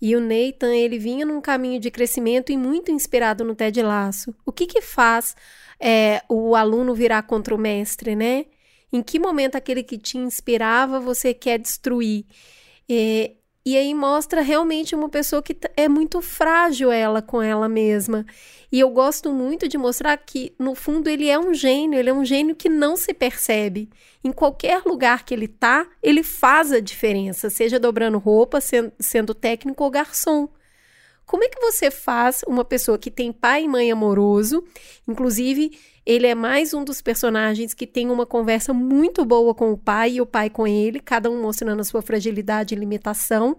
E 0.00 0.16
o 0.16 0.20
Nathan, 0.20 0.74
ele 0.74 0.98
vinha 0.98 1.24
num 1.24 1.40
caminho 1.40 1.78
de 1.78 1.88
crescimento 1.88 2.50
e 2.50 2.56
muito 2.56 2.90
inspirado 2.90 3.44
no 3.44 3.54
Ted 3.54 3.80
Lasso. 3.80 4.34
O 4.44 4.50
que 4.50 4.66
que 4.66 4.82
faz 4.82 5.36
é, 5.78 6.20
o 6.28 6.56
aluno 6.56 6.94
virar 6.94 7.22
contra 7.22 7.54
o 7.54 7.58
mestre, 7.58 8.16
né? 8.16 8.46
Em 8.92 9.02
que 9.02 9.18
momento 9.18 9.56
aquele 9.56 9.82
que 9.82 9.96
te 9.96 10.18
inspirava 10.18 11.00
você 11.00 11.32
quer 11.32 11.58
destruir? 11.58 12.26
É, 12.88 13.32
e 13.64 13.76
aí 13.76 13.94
mostra 13.94 14.40
realmente 14.42 14.92
uma 14.94 15.08
pessoa 15.08 15.40
que 15.40 15.56
é 15.76 15.88
muito 15.88 16.20
frágil 16.20 16.90
ela 16.90 17.22
com 17.22 17.40
ela 17.40 17.68
mesma. 17.68 18.26
E 18.72 18.80
eu 18.80 18.90
gosto 18.90 19.32
muito 19.32 19.68
de 19.68 19.78
mostrar 19.78 20.16
que, 20.16 20.52
no 20.58 20.74
fundo, 20.74 21.08
ele 21.08 21.28
é 21.28 21.38
um 21.38 21.54
gênio, 21.54 21.98
ele 21.98 22.10
é 22.10 22.12
um 22.12 22.24
gênio 22.24 22.56
que 22.56 22.68
não 22.68 22.96
se 22.96 23.14
percebe. 23.14 23.88
Em 24.24 24.32
qualquer 24.32 24.82
lugar 24.84 25.24
que 25.24 25.32
ele 25.32 25.46
tá, 25.46 25.86
ele 26.02 26.24
faz 26.24 26.72
a 26.72 26.80
diferença, 26.80 27.48
seja 27.48 27.78
dobrando 27.78 28.18
roupa, 28.18 28.60
sendo, 28.60 28.92
sendo 28.98 29.32
técnico 29.32 29.84
ou 29.84 29.90
garçom. 29.90 30.48
Como 31.24 31.44
é 31.44 31.48
que 31.48 31.60
você 31.60 31.88
faz 31.88 32.42
uma 32.48 32.64
pessoa 32.64 32.98
que 32.98 33.10
tem 33.12 33.32
pai 33.32 33.62
e 33.62 33.68
mãe 33.68 33.92
amoroso, 33.92 34.64
inclusive 35.06 35.78
ele 36.04 36.26
é 36.26 36.34
mais 36.34 36.74
um 36.74 36.84
dos 36.84 37.00
personagens 37.00 37.74
que 37.74 37.86
tem 37.86 38.10
uma 38.10 38.26
conversa 38.26 38.72
muito 38.72 39.24
boa 39.24 39.54
com 39.54 39.72
o 39.72 39.78
pai 39.78 40.14
e 40.14 40.20
o 40.20 40.26
pai 40.26 40.50
com 40.50 40.66
ele, 40.66 41.00
cada 41.00 41.30
um 41.30 41.40
mostrando 41.40 41.80
a 41.80 41.84
sua 41.84 42.02
fragilidade 42.02 42.74
e 42.74 42.78
limitação, 42.78 43.56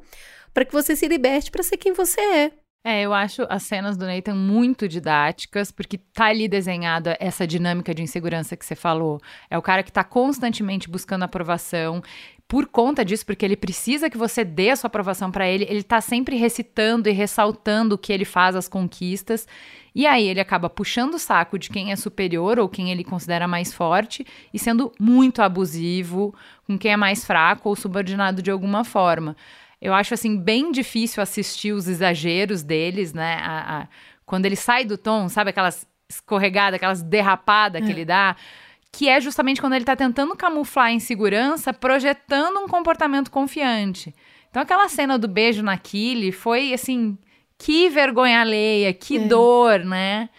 para 0.53 0.65
que 0.65 0.73
você 0.73 0.95
se 0.95 1.07
liberte 1.07 1.49
para 1.49 1.63
ser 1.63 1.77
quem 1.77 1.93
você 1.93 2.19
é. 2.19 2.51
É, 2.85 3.01
eu 3.01 3.13
acho 3.13 3.43
as 3.49 3.63
cenas 3.63 3.95
do 3.95 4.05
Nathan 4.05 4.35
muito 4.35 4.89
didáticas, 4.89 5.71
porque 5.71 5.97
tá 5.97 6.25
ali 6.25 6.49
desenhada 6.49 7.15
essa 7.17 7.47
dinâmica 7.47 7.93
de 7.93 8.01
insegurança 8.01 8.57
que 8.57 8.65
você 8.65 8.75
falou. 8.75 9.21
É 9.49 9.57
o 9.57 9.61
cara 9.61 9.83
que 9.83 9.91
tá 9.91 10.03
constantemente 10.03 10.89
buscando 10.89 11.23
aprovação. 11.23 12.01
Por 12.53 12.67
conta 12.67 13.03
disso, 13.03 13.25
porque 13.25 13.43
ele 13.43 13.57
precisa 13.57 14.11
que 14.11 14.15
você 14.15 14.43
dê 14.45 14.69
a 14.69 14.75
sua 14.75 14.85
aprovação 14.87 15.31
para 15.31 15.47
ele, 15.47 15.65
ele 15.67 15.81
tá 15.81 15.99
sempre 15.99 16.35
recitando 16.35 17.09
e 17.09 17.11
ressaltando 17.11 17.95
o 17.95 17.97
que 17.97 18.13
ele 18.13 18.25
faz, 18.25 18.55
as 18.55 18.67
conquistas. 18.67 19.47
E 19.95 20.05
aí 20.05 20.27
ele 20.27 20.39
acaba 20.39 20.69
puxando 20.69 21.15
o 21.15 21.17
saco 21.17 21.57
de 21.57 21.71
quem 21.71 21.91
é 21.91 21.95
superior 21.95 22.59
ou 22.59 22.69
quem 22.69 22.91
ele 22.91 23.03
considera 23.03 23.47
mais 23.47 23.73
forte 23.73 24.23
e 24.53 24.59
sendo 24.59 24.91
muito 24.99 25.41
abusivo 25.41 26.31
com 26.67 26.77
quem 26.77 26.91
é 26.91 26.95
mais 26.95 27.25
fraco 27.25 27.69
ou 27.69 27.75
subordinado 27.75 28.39
de 28.39 28.51
alguma 28.51 28.83
forma. 28.83 29.35
Eu 29.81 29.91
acho 29.91 30.13
assim 30.13 30.37
bem 30.37 30.71
difícil 30.71 31.23
assistir 31.23 31.71
os 31.71 31.87
exageros 31.87 32.61
deles, 32.61 33.13
né? 33.15 33.39
A, 33.41 33.79
a, 33.79 33.87
quando 34.27 34.45
ele 34.45 34.55
sai 34.55 34.85
do 34.85 34.95
tom, 34.95 35.27
sabe 35.27 35.49
aquelas 35.49 35.87
escorregadas, 36.07 36.75
aquelas 36.75 37.01
derrapadas 37.01 37.81
é. 37.81 37.85
que 37.85 37.91
ele 37.91 38.05
dá, 38.05 38.35
que 38.93 39.09
é 39.09 39.19
justamente 39.19 39.59
quando 39.59 39.73
ele 39.73 39.83
tá 39.83 39.95
tentando 39.95 40.35
camuflar 40.35 40.85
a 40.85 40.91
insegurança, 40.91 41.73
projetando 41.73 42.59
um 42.59 42.67
comportamento 42.67 43.31
confiante. 43.31 44.13
Então 44.51 44.61
aquela 44.61 44.87
cena 44.87 45.17
do 45.17 45.27
beijo 45.27 45.63
na 45.63 45.75
Killy 45.75 46.31
foi 46.31 46.71
assim, 46.73 47.17
que 47.57 47.89
vergonha 47.89 48.39
alheia, 48.39 48.93
que 48.93 49.17
é. 49.17 49.19
dor, 49.27 49.79
né? 49.79 50.29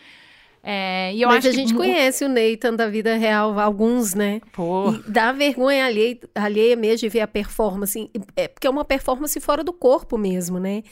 É, 0.63 1.13
e 1.13 1.21
eu 1.21 1.29
Mas 1.29 1.39
acho 1.39 1.49
a 1.49 1.53
gente 1.53 1.73
que... 1.73 1.79
conhece 1.79 2.25
o 2.25 2.29
Nathan 2.29 2.75
da 2.75 2.89
vida 2.89 3.17
real, 3.17 3.59
alguns, 3.59 4.15
né? 4.15 4.41
Pô. 4.53 4.93
E 4.93 5.11
dá 5.11 5.33
vergonha 5.33 5.85
alheia, 5.85 6.19
alheia 6.33 6.77
mesmo 6.77 6.99
de 6.99 7.09
ver 7.09 7.21
a 7.23 7.27
performance. 7.27 8.09
É 8.37 8.47
porque 8.47 8.69
é 8.69 8.71
uma 8.71 8.85
performance 8.85 9.39
fora 9.41 9.65
do 9.65 9.73
corpo 9.73 10.17
mesmo, 10.17 10.61
né? 10.61 10.85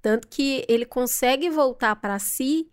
Tanto 0.00 0.28
que 0.28 0.64
ele 0.68 0.84
consegue 0.84 1.50
voltar 1.50 1.96
para 1.96 2.18
si 2.20 2.68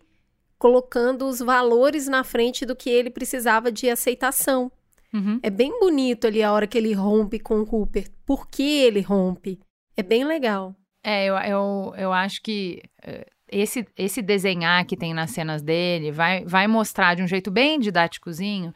colocando 0.58 1.26
os 1.26 1.38
valores 1.38 2.08
na 2.08 2.24
frente 2.24 2.64
do 2.64 2.76
que 2.76 2.90
ele 2.90 3.10
precisava 3.10 3.70
de 3.70 3.88
aceitação. 3.88 4.70
Uhum. 5.12 5.38
É 5.42 5.50
bem 5.50 5.78
bonito 5.78 6.26
ali 6.26 6.42
a 6.42 6.52
hora 6.52 6.66
que 6.66 6.76
ele 6.76 6.92
rompe 6.92 7.38
com 7.38 7.60
o 7.60 7.66
Cooper. 7.66 8.08
Por 8.24 8.48
que 8.48 8.82
ele 8.82 9.00
rompe? 9.00 9.58
É 9.96 10.02
bem 10.02 10.24
legal. 10.24 10.74
É, 11.02 11.26
eu, 11.26 11.36
eu, 11.36 11.94
eu 11.96 12.12
acho 12.12 12.42
que 12.42 12.82
eh, 13.02 13.26
esse, 13.50 13.86
esse 13.96 14.20
desenhar 14.20 14.84
que 14.84 14.96
tem 14.96 15.14
nas 15.14 15.30
cenas 15.30 15.62
dele 15.62 16.10
vai, 16.10 16.44
vai 16.44 16.66
mostrar 16.66 17.14
de 17.14 17.22
um 17.22 17.28
jeito 17.28 17.50
bem 17.50 17.78
didáticozinho 17.78 18.74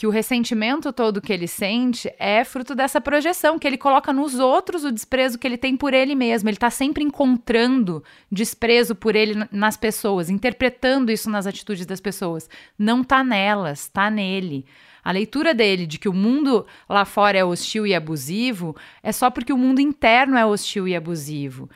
que 0.00 0.06
o 0.06 0.10
ressentimento 0.10 0.94
todo 0.94 1.20
que 1.20 1.30
ele 1.30 1.46
sente 1.46 2.10
é 2.18 2.42
fruto 2.42 2.74
dessa 2.74 3.02
projeção 3.02 3.58
que 3.58 3.66
ele 3.66 3.76
coloca 3.76 4.14
nos 4.14 4.38
outros 4.38 4.82
o 4.82 4.90
desprezo 4.90 5.38
que 5.38 5.46
ele 5.46 5.58
tem 5.58 5.76
por 5.76 5.92
ele 5.92 6.14
mesmo. 6.14 6.48
Ele 6.48 6.56
está 6.56 6.70
sempre 6.70 7.04
encontrando 7.04 8.02
desprezo 8.32 8.94
por 8.94 9.14
ele 9.14 9.46
nas 9.52 9.76
pessoas, 9.76 10.30
interpretando 10.30 11.12
isso 11.12 11.28
nas 11.28 11.46
atitudes 11.46 11.84
das 11.84 12.00
pessoas. 12.00 12.48
Não 12.78 13.04
tá 13.04 13.22
nelas, 13.22 13.88
tá 13.88 14.10
nele. 14.10 14.64
A 15.04 15.12
leitura 15.12 15.52
dele 15.52 15.86
de 15.86 15.98
que 15.98 16.08
o 16.08 16.14
mundo 16.14 16.64
lá 16.88 17.04
fora 17.04 17.36
é 17.36 17.44
hostil 17.44 17.86
e 17.86 17.94
abusivo 17.94 18.74
é 19.02 19.12
só 19.12 19.28
porque 19.28 19.52
o 19.52 19.58
mundo 19.58 19.82
interno 19.82 20.38
é 20.38 20.46
hostil 20.46 20.88
e 20.88 20.96
abusivo. 20.96 21.68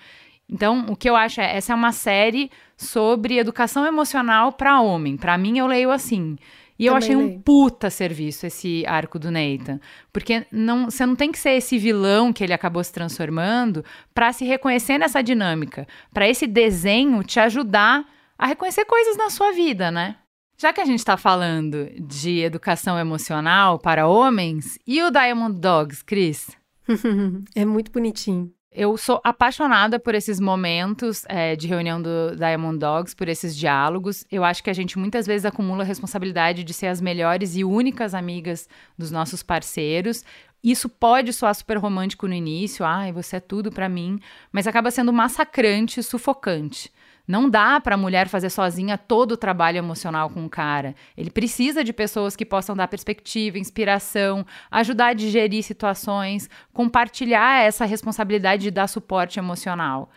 Então, 0.49 0.87
o 0.89 0.97
que 0.97 1.11
eu 1.11 1.15
acho 1.15 1.43
é 1.43 1.57
essa 1.57 1.75
é 1.75 1.77
uma 1.77 1.93
série 1.93 2.51
sobre 2.75 3.39
educação 3.39 3.87
emocional 3.87 4.53
para 4.53 4.81
homem. 4.81 5.19
Para 5.19 5.37
mim, 5.37 5.59
eu 5.59 5.67
leio 5.67 5.91
assim. 5.91 6.39
E 6.79 6.87
Também 6.87 6.89
eu 6.89 6.97
achei 6.97 7.17
um 7.17 7.41
puta 7.41 7.89
serviço 7.89 8.47
esse 8.47 8.85
arco 8.87 9.19
do 9.19 9.31
Nathan. 9.31 9.79
Porque 10.13 10.47
não, 10.51 10.87
você 10.91 11.07
não 11.07 11.15
tem 11.15 11.31
que 11.31 11.39
ser 11.39 11.51
esse 11.51 11.79
vilão 11.79 12.33
que 12.33 12.43
ele 12.43 12.53
acabou 12.53 12.83
se 12.83 12.93
transformando 12.93 13.85
para 14.13 14.33
se 14.33 14.45
reconhecer 14.45 14.99
nessa 14.99 15.23
dinâmica. 15.23 15.87
Para 16.13 16.29
esse 16.29 16.47
desenho 16.47 17.23
te 17.23 17.39
ajudar 17.39 18.05
a 18.37 18.47
reconhecer 18.47 18.85
coisas 18.85 19.17
na 19.17 19.31
sua 19.31 19.53
vida, 19.53 19.91
né? 19.91 20.17
Já 20.57 20.73
que 20.73 20.81
a 20.81 20.85
gente 20.85 21.01
está 21.01 21.17
falando 21.17 21.91
de 22.01 22.41
educação 22.41 22.99
emocional 22.99 23.79
para 23.79 24.07
homens, 24.07 24.79
e 24.87 25.03
o 25.03 25.11
Diamond 25.11 25.61
Dogs, 25.61 26.05
Cris? 26.05 26.51
é 27.55 27.65
muito 27.65 27.91
bonitinho. 27.91 28.53
Eu 28.77 28.97
sou 28.97 29.21
apaixonada 29.23 30.01
por 30.01 30.17
esses 30.17 30.41
momentos 30.41 31.23
é, 31.29 31.55
de 31.55 31.69
reunião 31.69 32.03
do 32.03 32.35
Diamond 32.35 32.77
Dogs, 32.77 33.15
por 33.15 33.29
esses 33.29 33.57
diálogos. 33.57 34.25
Eu 34.33 34.43
acho 34.43 34.65
que 34.65 34.69
a 34.69 34.73
gente 34.73 34.99
muitas 34.99 35.29
vezes 35.29 35.45
acumula 35.45 35.85
a 35.85 35.87
responsabilidade 35.87 36.65
de 36.65 36.75
ser 36.75 36.89
as 36.89 37.01
melhores 37.01 37.55
e 37.55 37.63
únicas 37.63 38.15
amigas 38.15 38.69
dos 38.99 39.13
nossos 39.13 39.45
parceiros. 39.45 40.25
Isso 40.61 40.89
pode 40.89 41.33
soar 41.33 41.55
super 41.55 41.79
romântico 41.79 42.27
no 42.27 42.35
início, 42.35 42.85
ai, 42.85 43.13
você 43.13 43.37
é 43.37 43.41
tudo 43.41 43.71
para 43.71 43.89
mim, 43.89 44.19
mas 44.51 44.67
acaba 44.67 44.91
sendo 44.91 45.13
massacrante, 45.13 46.03
sufocante. 46.03 46.93
Não 47.27 47.49
dá 47.49 47.81
para 47.81 47.95
a 47.95 47.99
mulher 47.99 48.29
fazer 48.29 48.51
sozinha 48.51 48.99
todo 48.99 49.33
o 49.33 49.37
trabalho 49.37 49.79
emocional 49.79 50.29
com 50.29 50.45
o 50.45 50.51
cara. 50.51 50.95
Ele 51.17 51.31
precisa 51.31 51.83
de 51.83 51.93
pessoas 51.93 52.37
que 52.37 52.45
possam 52.45 52.77
dar 52.77 52.87
perspectiva, 52.87 53.59
inspiração, 53.59 54.45
ajudar 54.71 55.09
a 55.09 55.15
digerir 55.15 55.63
situações, 55.63 56.51
compartilhar 56.73 57.63
essa 57.63 57.87
responsabilidade 57.87 58.65
de 58.65 58.71
dar 58.71 58.89
suporte 58.89 59.39
emocional. 59.39 60.11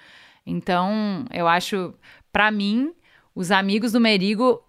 Então, 0.46 1.26
eu 1.34 1.48
acho, 1.48 1.94
para 2.32 2.52
mim, 2.52 2.94
os 3.34 3.52
amigos 3.52 3.94
do 3.94 4.02
Merigo 4.02 4.62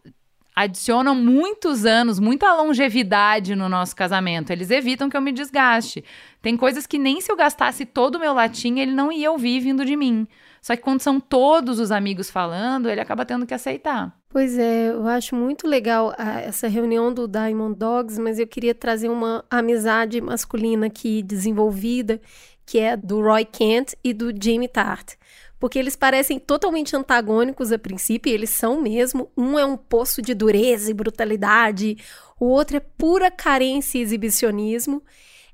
adicionam 0.55 1.15
muitos 1.15 1.87
anos, 1.87 2.19
muita 2.19 2.53
longevidade 2.53 3.55
no 3.55 3.69
nosso 3.69 3.95
casamento. 3.95 4.51
Eles 4.51 4.73
evitam 4.73 5.09
que 5.09 5.17
eu 5.17 5.21
me 5.21 5.31
desgaste. 5.31 6.05
Tem 6.43 6.57
coisas 6.57 6.85
que 6.85 6.99
nem 6.99 7.21
se 7.21 7.31
eu 7.31 7.37
gastasse 7.37 7.87
todo 7.87 8.17
o 8.17 8.19
meu 8.19 8.33
latim, 8.33 8.81
ele 8.81 8.91
não 8.91 9.13
ia 9.13 9.31
ouvir 9.31 9.61
vindo 9.61 9.85
de 9.85 9.97
mim. 9.97 10.27
Só 10.61 10.77
que 10.77 10.83
quando 10.83 11.01
são 11.01 11.21
todos 11.21 11.79
os 11.79 11.91
amigos 11.91 12.31
falando, 12.31 12.89
ele 12.89 13.01
acaba 13.01 13.25
tendo 13.25 13.47
que 13.47 13.55
aceitar. 13.55 14.15
Pois 14.29 14.59
é, 14.59 14.91
eu 14.91 15.07
acho 15.07 15.35
muito 15.35 15.67
legal 15.67 16.15
a, 16.19 16.41
essa 16.41 16.69
reunião 16.69 17.13
do 17.13 17.27
Diamond 17.27 17.79
Dogs, 17.79 18.21
mas 18.21 18.39
eu 18.39 18.47
queria 18.47 18.75
trazer 18.75 19.09
uma 19.09 19.45
amizade 19.51 20.21
masculina 20.21 20.87
aqui 20.87 21.23
desenvolvida, 21.23 22.21
que 22.67 22.79
é 22.79 22.97
do 22.97 23.23
Roy 23.23 23.45
Kent 23.45 23.95
e 24.05 24.13
do 24.13 24.31
Jamie 24.31 24.69
Tart. 24.69 25.15
Porque 25.59 25.79
eles 25.79 25.97
parecem 25.97 26.39
totalmente 26.39 26.95
antagônicos 26.95 27.73
a 27.73 27.79
princípio, 27.79 28.31
e 28.31 28.35
eles 28.35 28.51
são 28.51 28.81
mesmo. 28.81 29.31
Um 29.37 29.59
é 29.59 29.65
um 29.65 29.77
poço 29.77 30.21
de 30.23 30.35
dureza 30.35 30.91
e 30.91 30.95
brutalidade, 30.95 31.97
o 32.39 32.47
outro 32.47 32.77
é 32.77 32.81
pura 32.81 33.31
carência 33.31 33.99
e 33.99 34.03
exibicionismo. 34.03 35.03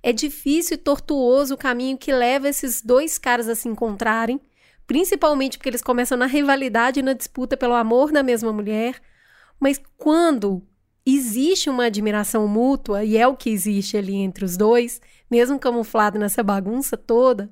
É 0.02 0.12
difícil 0.12 0.74
e 0.74 0.78
tortuoso 0.78 1.54
o 1.54 1.58
caminho 1.58 1.96
que 1.96 2.12
leva 2.12 2.48
esses 2.48 2.82
dois 2.82 3.16
caras 3.16 3.48
a 3.48 3.54
se 3.54 3.68
encontrarem 3.68 4.38
principalmente 4.87 5.57
porque 5.57 5.68
eles 5.68 5.83
começam 5.83 6.16
na 6.16 6.27
rivalidade 6.27 7.01
e 7.01 7.03
na 7.03 7.12
disputa 7.12 7.57
pelo 7.57 7.75
amor 7.75 8.12
da 8.12 8.23
mesma 8.23 8.53
mulher. 8.53 9.01
Mas 9.59 9.81
quando 9.97 10.62
existe 11.07 11.68
uma 11.68 11.87
admiração 11.87 12.49
mútua, 12.49 13.05
e 13.05 13.16
é 13.16 13.27
o 13.27 13.37
que 13.37 13.51
existe 13.51 13.97
ali 13.97 14.14
entre 14.14 14.44
os 14.44 14.57
dois, 14.57 15.01
mesmo 15.31 15.59
camuflado 15.59 16.18
nessa 16.18 16.42
bagunça 16.42 16.97
toda, 16.97 17.51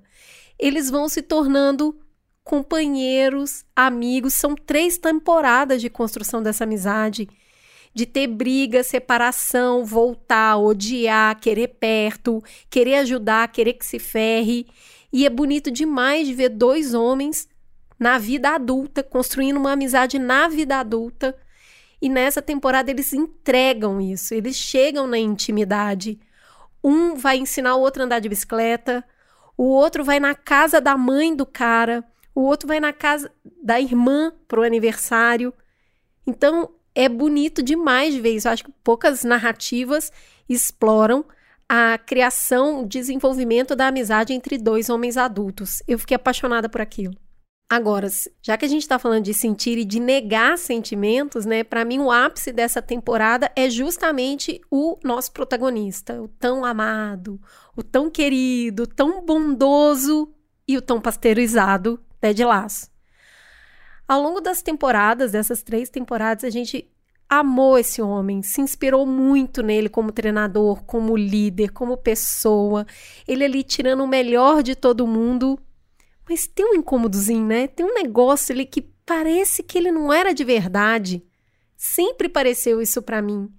eles 0.58 0.90
vão 0.90 1.08
se 1.08 1.22
tornando 1.22 1.98
companheiros, 2.44 3.64
amigos. 3.74 4.34
São 4.34 4.54
três 4.54 4.98
temporadas 4.98 5.80
de 5.80 5.90
construção 5.90 6.42
dessa 6.42 6.64
amizade. 6.64 7.28
De 7.94 8.06
ter 8.06 8.26
briga, 8.26 8.82
separação, 8.82 9.84
voltar, 9.84 10.56
odiar, 10.56 11.38
querer 11.38 11.68
perto, 11.68 12.42
querer 12.70 12.94
ajudar, 12.96 13.52
querer 13.52 13.74
que 13.74 13.84
se 13.84 13.98
ferre. 13.98 14.66
E 15.12 15.26
é 15.26 15.30
bonito 15.30 15.70
demais 15.70 16.26
de 16.26 16.34
ver 16.34 16.48
dois 16.48 16.94
homens 16.94 17.48
na 17.98 18.18
vida 18.18 18.50
adulta, 18.50 19.02
construindo 19.02 19.58
uma 19.58 19.72
amizade 19.72 20.18
na 20.18 20.48
vida 20.48 20.78
adulta. 20.78 21.36
E 22.00 22.08
nessa 22.08 22.42
temporada 22.42 22.90
eles 22.90 23.12
entregam 23.12 24.00
isso, 24.00 24.34
eles 24.34 24.56
chegam 24.56 25.06
na 25.06 25.18
intimidade. 25.18 26.18
Um 26.82 27.14
vai 27.14 27.36
ensinar 27.36 27.76
o 27.76 27.80
outro 27.80 28.02
a 28.02 28.06
andar 28.06 28.18
de 28.18 28.28
bicicleta, 28.28 29.04
o 29.56 29.64
outro 29.64 30.02
vai 30.02 30.18
na 30.18 30.34
casa 30.34 30.80
da 30.80 30.96
mãe 30.96 31.36
do 31.36 31.46
cara, 31.46 32.02
o 32.34 32.40
outro 32.40 32.66
vai 32.66 32.80
na 32.80 32.92
casa 32.92 33.30
da 33.62 33.80
irmã 33.80 34.32
pro 34.48 34.64
aniversário. 34.64 35.54
Então 36.26 36.70
é 36.94 37.08
bonito 37.08 37.62
demais 37.62 38.14
de 38.14 38.20
ver 38.20 38.34
isso. 38.34 38.48
Eu 38.48 38.52
acho 38.52 38.64
que 38.64 38.72
poucas 38.82 39.22
narrativas 39.22 40.10
exploram 40.48 41.24
a 41.74 41.96
criação, 41.96 42.82
o 42.82 42.86
desenvolvimento 42.86 43.74
da 43.74 43.86
amizade 43.86 44.34
entre 44.34 44.58
dois 44.58 44.90
homens 44.90 45.16
adultos. 45.16 45.82
Eu 45.88 45.98
fiquei 45.98 46.14
apaixonada 46.14 46.68
por 46.68 46.82
aquilo. 46.82 47.14
Agora, 47.66 48.08
já 48.42 48.58
que 48.58 48.66
a 48.66 48.68
gente 48.68 48.82
está 48.82 48.98
falando 48.98 49.24
de 49.24 49.32
sentir 49.32 49.78
e 49.78 49.84
de 49.86 49.98
negar 49.98 50.58
sentimentos, 50.58 51.46
né? 51.46 51.64
Para 51.64 51.82
mim, 51.82 51.98
o 51.98 52.10
ápice 52.10 52.52
dessa 52.52 52.82
temporada 52.82 53.50
é 53.56 53.70
justamente 53.70 54.60
o 54.70 54.98
nosso 55.02 55.32
protagonista, 55.32 56.20
o 56.20 56.28
tão 56.28 56.62
amado, 56.62 57.40
o 57.74 57.82
tão 57.82 58.10
querido, 58.10 58.86
tão 58.86 59.24
bondoso 59.24 60.30
e 60.68 60.76
o 60.76 60.82
tão 60.82 61.00
pasteurizado 61.00 61.98
Ted 62.20 62.44
Lasso. 62.44 62.90
Ao 64.06 64.20
longo 64.20 64.42
das 64.42 64.60
temporadas, 64.60 65.32
dessas 65.32 65.62
três 65.62 65.88
temporadas, 65.88 66.44
a 66.44 66.50
gente 66.50 66.91
amou 67.32 67.78
esse 67.78 68.02
homem, 68.02 68.42
se 68.42 68.60
inspirou 68.60 69.06
muito 69.06 69.62
nele 69.62 69.88
como 69.88 70.12
treinador, 70.12 70.84
como 70.84 71.16
líder, 71.16 71.72
como 71.72 71.96
pessoa. 71.96 72.86
Ele 73.26 73.42
ali 73.42 73.62
tirando 73.62 74.04
o 74.04 74.06
melhor 74.06 74.62
de 74.62 74.74
todo 74.74 75.06
mundo. 75.06 75.58
Mas 76.28 76.46
tem 76.46 76.66
um 76.66 76.74
incômodozinho, 76.74 77.46
né? 77.46 77.68
Tem 77.68 77.86
um 77.86 77.94
negócio 77.94 78.52
ali 78.52 78.66
que 78.66 78.82
parece 78.82 79.62
que 79.62 79.78
ele 79.78 79.90
não 79.90 80.12
era 80.12 80.34
de 80.34 80.44
verdade. 80.44 81.24
Sempre 81.74 82.28
pareceu 82.28 82.82
isso 82.82 83.00
para 83.00 83.22
mim. 83.22 83.50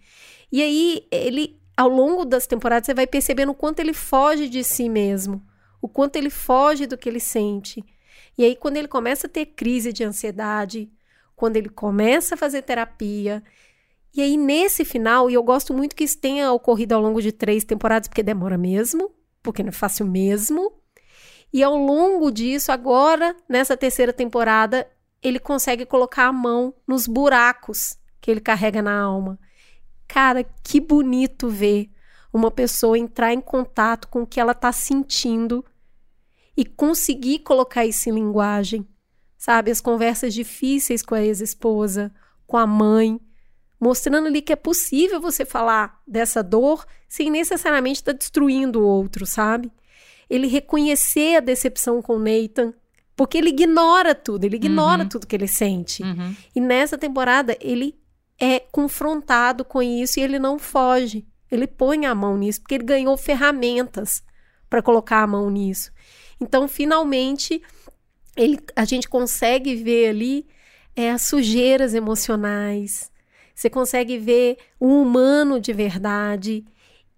E 0.51 0.61
aí, 0.61 1.07
ele, 1.09 1.59
ao 1.75 1.89
longo 1.89 2.25
das 2.25 2.45
temporadas, 2.45 2.85
você 2.85 2.93
vai 2.93 3.07
percebendo 3.07 3.53
o 3.53 3.55
quanto 3.55 3.79
ele 3.79 3.93
foge 3.93 4.47
de 4.49 4.63
si 4.63 4.87
mesmo, 4.87 5.43
o 5.81 5.89
quanto 5.89 6.15
ele 6.15 6.29
foge 6.29 6.85
do 6.85 6.95
que 6.95 7.09
ele 7.09 7.19
sente. 7.19 7.83
E 8.37 8.45
aí, 8.45 8.55
quando 8.55 8.77
ele 8.77 8.87
começa 8.87 9.25
a 9.25 9.29
ter 9.29 9.47
crise 9.47 9.91
de 9.91 10.03
ansiedade, 10.03 10.91
quando 11.35 11.57
ele 11.57 11.69
começa 11.69 12.35
a 12.35 12.37
fazer 12.37 12.61
terapia. 12.61 13.43
E 14.15 14.21
aí, 14.21 14.37
nesse 14.37 14.85
final, 14.85 15.29
e 15.29 15.33
eu 15.33 15.43
gosto 15.43 15.73
muito 15.73 15.95
que 15.95 16.03
isso 16.03 16.17
tenha 16.17 16.51
ocorrido 16.51 16.93
ao 16.93 17.01
longo 17.01 17.21
de 17.21 17.31
três 17.31 17.63
temporadas, 17.63 18.07
porque 18.07 18.21
demora 18.21 18.57
mesmo, 18.57 19.11
porque 19.41 19.63
não 19.63 19.69
é 19.69 19.73
fácil 19.73 20.05
mesmo. 20.05 20.71
E 21.51 21.63
ao 21.63 21.75
longo 21.75 22.31
disso, 22.31 22.71
agora, 22.71 23.35
nessa 23.49 23.75
terceira 23.75 24.13
temporada, 24.13 24.87
ele 25.21 25.39
consegue 25.39 25.85
colocar 25.85 26.27
a 26.27 26.33
mão 26.33 26.73
nos 26.87 27.07
buracos 27.07 27.97
que 28.21 28.29
ele 28.29 28.39
carrega 28.39 28.81
na 28.81 28.99
alma. 28.99 29.39
Cara, 30.07 30.43
que 30.63 30.79
bonito 30.79 31.49
ver 31.49 31.89
uma 32.31 32.51
pessoa 32.51 32.97
entrar 32.97 33.33
em 33.33 33.41
contato 33.41 34.07
com 34.07 34.23
o 34.23 34.27
que 34.27 34.39
ela 34.39 34.51
está 34.51 34.71
sentindo 34.71 35.65
e 36.55 36.65
conseguir 36.65 37.39
colocar 37.39 37.85
isso 37.85 38.09
em 38.09 38.13
linguagem 38.13 38.87
sabe? 39.43 39.71
As 39.71 39.81
conversas 39.81 40.33
difíceis 40.33 41.01
com 41.01 41.13
a 41.13 41.21
ex-esposa, 41.21 42.13
com 42.47 42.55
a 42.55 42.65
mãe, 42.65 43.19
mostrando 43.83 44.27
ali 44.27 44.41
que 44.41 44.53
é 44.53 44.55
possível 44.55 45.19
você 45.19 45.43
falar 45.43 46.01
dessa 46.07 46.41
dor 46.41 46.85
sem 47.09 47.29
necessariamente 47.29 47.99
estar 47.99 48.13
tá 48.13 48.17
destruindo 48.17 48.79
o 48.79 48.87
outro, 48.87 49.25
sabe? 49.25 49.69
Ele 50.29 50.47
reconhecer 50.47 51.35
a 51.35 51.41
decepção 51.41 52.01
com 52.01 52.15
o 52.15 52.19
Nathan, 52.19 52.73
porque 53.13 53.37
ele 53.37 53.49
ignora 53.49 54.15
tudo, 54.15 54.45
ele 54.45 54.55
ignora 54.55 55.03
uhum. 55.03 55.09
tudo 55.09 55.27
que 55.27 55.35
ele 55.35 55.47
sente. 55.47 56.01
Uhum. 56.01 56.33
E 56.55 56.61
nessa 56.61 56.97
temporada 56.97 57.57
ele 57.59 57.99
é 58.39 58.61
confrontado 58.71 59.65
com 59.65 59.83
isso 59.83 60.17
e 60.19 60.23
ele 60.23 60.39
não 60.39 60.57
foge. 60.57 61.27
Ele 61.51 61.67
põe 61.67 62.05
a 62.05 62.15
mão 62.15 62.37
nisso 62.37 62.61
porque 62.61 62.75
ele 62.75 62.85
ganhou 62.85 63.17
ferramentas 63.17 64.23
para 64.69 64.81
colocar 64.81 65.21
a 65.21 65.27
mão 65.27 65.49
nisso. 65.51 65.91
Então, 66.39 66.67
finalmente, 66.67 67.61
ele, 68.35 68.59
a 68.75 68.85
gente 68.85 69.07
consegue 69.07 69.75
ver 69.75 70.09
ali 70.09 70.47
é, 70.95 71.11
as 71.11 71.23
sujeiras 71.23 71.93
emocionais, 71.93 73.11
você 73.53 73.69
consegue 73.69 74.17
ver 74.17 74.57
o 74.79 75.01
humano 75.01 75.59
de 75.59 75.73
verdade. 75.73 76.65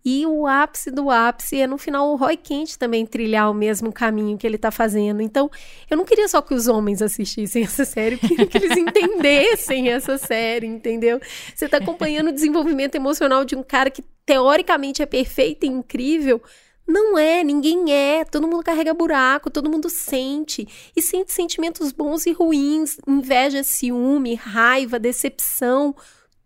E 0.08 0.24
o 0.28 0.46
ápice 0.46 0.92
do 0.92 1.10
ápice 1.10 1.60
é 1.60 1.66
no 1.66 1.80
final 1.80 2.12
o 2.12 2.16
Roy 2.16 2.38
Kent 2.38 2.76
também 2.78 3.08
trilhar 3.08 3.50
o 3.50 3.56
mesmo 3.56 3.92
caminho 3.92 4.38
que 4.38 4.46
ele 4.46 4.56
está 4.56 4.70
fazendo. 4.70 5.20
Então, 5.20 5.50
eu 5.90 5.98
não 5.98 6.06
queria 6.06 6.28
só 6.28 6.44
que 6.44 6.54
os 6.54 6.68
homens 6.68 7.02
assistissem 7.02 7.64
essa 7.64 7.84
série, 7.84 8.16
eu 8.16 8.20
queria 8.20 8.46
que 8.46 8.58
eles 8.58 8.78
entendessem 8.78 9.90
essa 9.90 10.16
série, 10.20 10.68
entendeu? 10.68 11.20
Você 11.56 11.66
está 11.66 11.78
acompanhando 11.78 12.28
o 12.28 12.34
desenvolvimento 12.34 12.94
emocional 12.94 13.44
de 13.44 13.56
um 13.56 13.64
cara 13.64 13.90
que 13.90 14.04
teoricamente 14.24 15.02
é 15.02 15.08
perfeito 15.08 15.66
e 15.66 15.70
incrível, 15.70 16.40
não 16.88 17.18
é, 17.18 17.44
ninguém 17.44 17.92
é. 17.92 18.24
Todo 18.24 18.48
mundo 18.48 18.64
carrega 18.64 18.94
buraco, 18.94 19.50
todo 19.50 19.70
mundo 19.70 19.90
sente. 19.90 20.68
E 20.96 21.02
sente 21.02 21.34
sentimentos 21.34 21.92
bons 21.92 22.26
e 22.28 22.32
ruins, 22.32 22.98
inveja, 23.08 23.64
ciúme, 23.64 24.36
raiva, 24.36 25.00
decepção. 25.00 25.96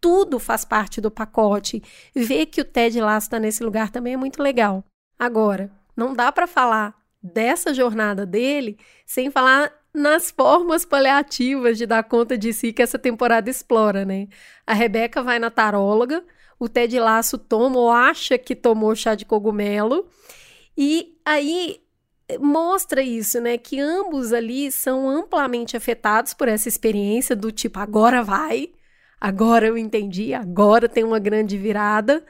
Tudo 0.01 0.39
faz 0.39 0.63
parte 0.65 1.01
do 1.01 1.11
pacote. 1.11 1.81
Ver 2.15 2.45
que 2.47 2.61
o 2.61 2.65
Ted 2.65 2.99
Lasso 2.99 3.27
está 3.27 3.39
nesse 3.39 3.63
lugar 3.63 3.89
também 3.89 4.13
é 4.13 4.17
muito 4.17 4.41
legal. 4.41 4.83
Agora, 5.17 5.71
não 5.95 6.13
dá 6.13 6.31
para 6.31 6.47
falar 6.47 6.95
dessa 7.21 7.73
jornada 7.73 8.25
dele 8.25 8.77
sem 9.05 9.29
falar 9.29 9.71
nas 9.93 10.31
formas 10.31 10.85
paliativas 10.85 11.77
de 11.77 11.85
dar 11.85 12.03
conta 12.03 12.37
de 12.37 12.53
si 12.53 12.71
que 12.71 12.81
essa 12.81 12.97
temporada 12.97 13.49
explora, 13.49 14.05
né? 14.05 14.27
A 14.65 14.73
Rebeca 14.73 15.21
vai 15.21 15.39
na 15.39 15.49
taróloga 15.49 16.23
o 16.59 16.67
Ted 16.67 16.99
Laço 16.99 17.37
toma 17.37 17.79
ou 17.79 17.89
acha 17.89 18.37
que 18.37 18.55
tomou 18.55 18.93
chá 18.93 19.15
de 19.15 19.25
cogumelo. 19.25 20.07
E 20.77 21.17
aí 21.25 21.81
mostra 22.39 23.01
isso, 23.01 23.39
né? 23.39 23.57
Que 23.57 23.79
ambos 23.79 24.33
ali 24.33 24.71
são 24.71 25.09
amplamente 25.09 25.77
afetados 25.77 26.33
por 26.33 26.49
essa 26.49 26.67
experiência 26.67 27.35
do 27.35 27.51
tipo, 27.51 27.79
agora 27.79 28.21
vai, 28.21 28.69
agora 29.19 29.67
eu 29.67 29.77
entendi, 29.77 30.33
agora 30.33 30.89
tem 30.89 31.03
uma 31.03 31.19
grande 31.19 31.57
virada. 31.57 32.23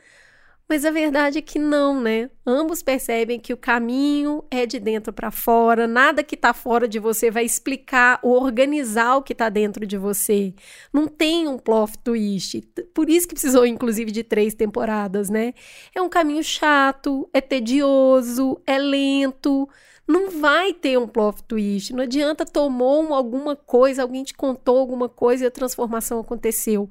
Mas 0.70 0.86
a 0.86 0.92
verdade 0.92 1.40
é 1.40 1.42
que 1.42 1.58
não, 1.58 2.00
né? 2.00 2.30
Ambos 2.46 2.84
percebem 2.84 3.40
que 3.40 3.52
o 3.52 3.58
caminho 3.58 4.44
é 4.52 4.68
de 4.68 4.80
dentro 4.80 5.12
para 5.12 5.32
fora, 5.32 5.88
nada 5.88 6.22
que 6.22 6.36
está 6.36 6.54
fora 6.54 6.88
de 6.88 7.00
você 7.00 7.32
vai 7.32 7.44
explicar 7.44 8.20
ou 8.22 8.40
organizar 8.40 9.16
o 9.16 9.24
que 9.24 9.34
está 9.34 9.50
dentro 9.50 9.84
de 9.88 9.98
você. 9.98 10.54
Não 10.94 11.08
tem 11.08 11.48
um 11.48 11.58
plot 11.58 11.98
twist. 12.04 12.62
Por 12.94 13.10
isso 13.10 13.28
que 13.28 13.34
precisou, 13.34 13.66
inclusive, 13.66 14.12
de 14.12 14.24
três 14.24 14.54
temporadas, 14.54 15.28
né? 15.28 15.56
É 15.96 16.04
um 16.04 16.10
caminho 16.10 16.44
chato, 16.44 17.28
é 17.34 17.42
tedioso, 17.42 18.62
é 18.68 18.78
lento. 18.78 19.68
Não 20.10 20.32
vai 20.32 20.74
ter 20.74 20.98
um 20.98 21.08
plot 21.08 21.44
twist. 21.44 21.94
Não 21.94 22.02
adianta 22.02 22.44
tomou 22.44 23.14
alguma 23.14 23.56
coisa, 23.56 24.02
alguém 24.02 24.24
te 24.24 24.34
contou 24.34 24.80
alguma 24.80 25.08
coisa 25.08 25.44
e 25.44 25.48
a 25.48 25.52
transformação 25.52 26.20
aconteceu. 26.20 26.90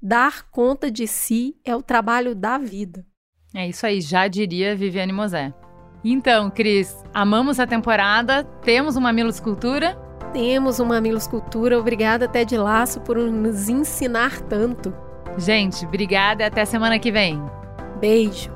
Dar 0.00 0.48
conta 0.48 0.88
de 0.88 1.08
si 1.08 1.56
é 1.64 1.74
o 1.74 1.82
trabalho 1.82 2.36
da 2.36 2.58
vida. 2.58 3.04
É 3.52 3.68
isso 3.68 3.84
aí, 3.84 4.00
já 4.00 4.28
diria 4.28 4.76
Viviane 4.76 5.12
Mosé. 5.12 5.52
Então, 6.04 6.48
Cris, 6.50 6.96
amamos 7.12 7.58
a 7.58 7.66
temporada, 7.66 8.44
temos 8.62 8.94
uma 8.94 9.08
Mamilos 9.08 9.40
Cultura? 9.40 9.96
Temos 10.32 10.78
uma 10.78 10.94
Mamilos 10.94 11.26
Cultura, 11.26 11.76
obrigada 11.76 12.28
Ted 12.28 12.56
Laço 12.56 13.00
por 13.00 13.18
nos 13.18 13.68
ensinar 13.68 14.40
tanto. 14.42 14.94
Gente, 15.36 15.84
obrigada 15.84 16.44
e 16.44 16.46
até 16.46 16.64
semana 16.64 16.98
que 17.00 17.10
vem. 17.10 17.42
Beijo. 18.00 18.50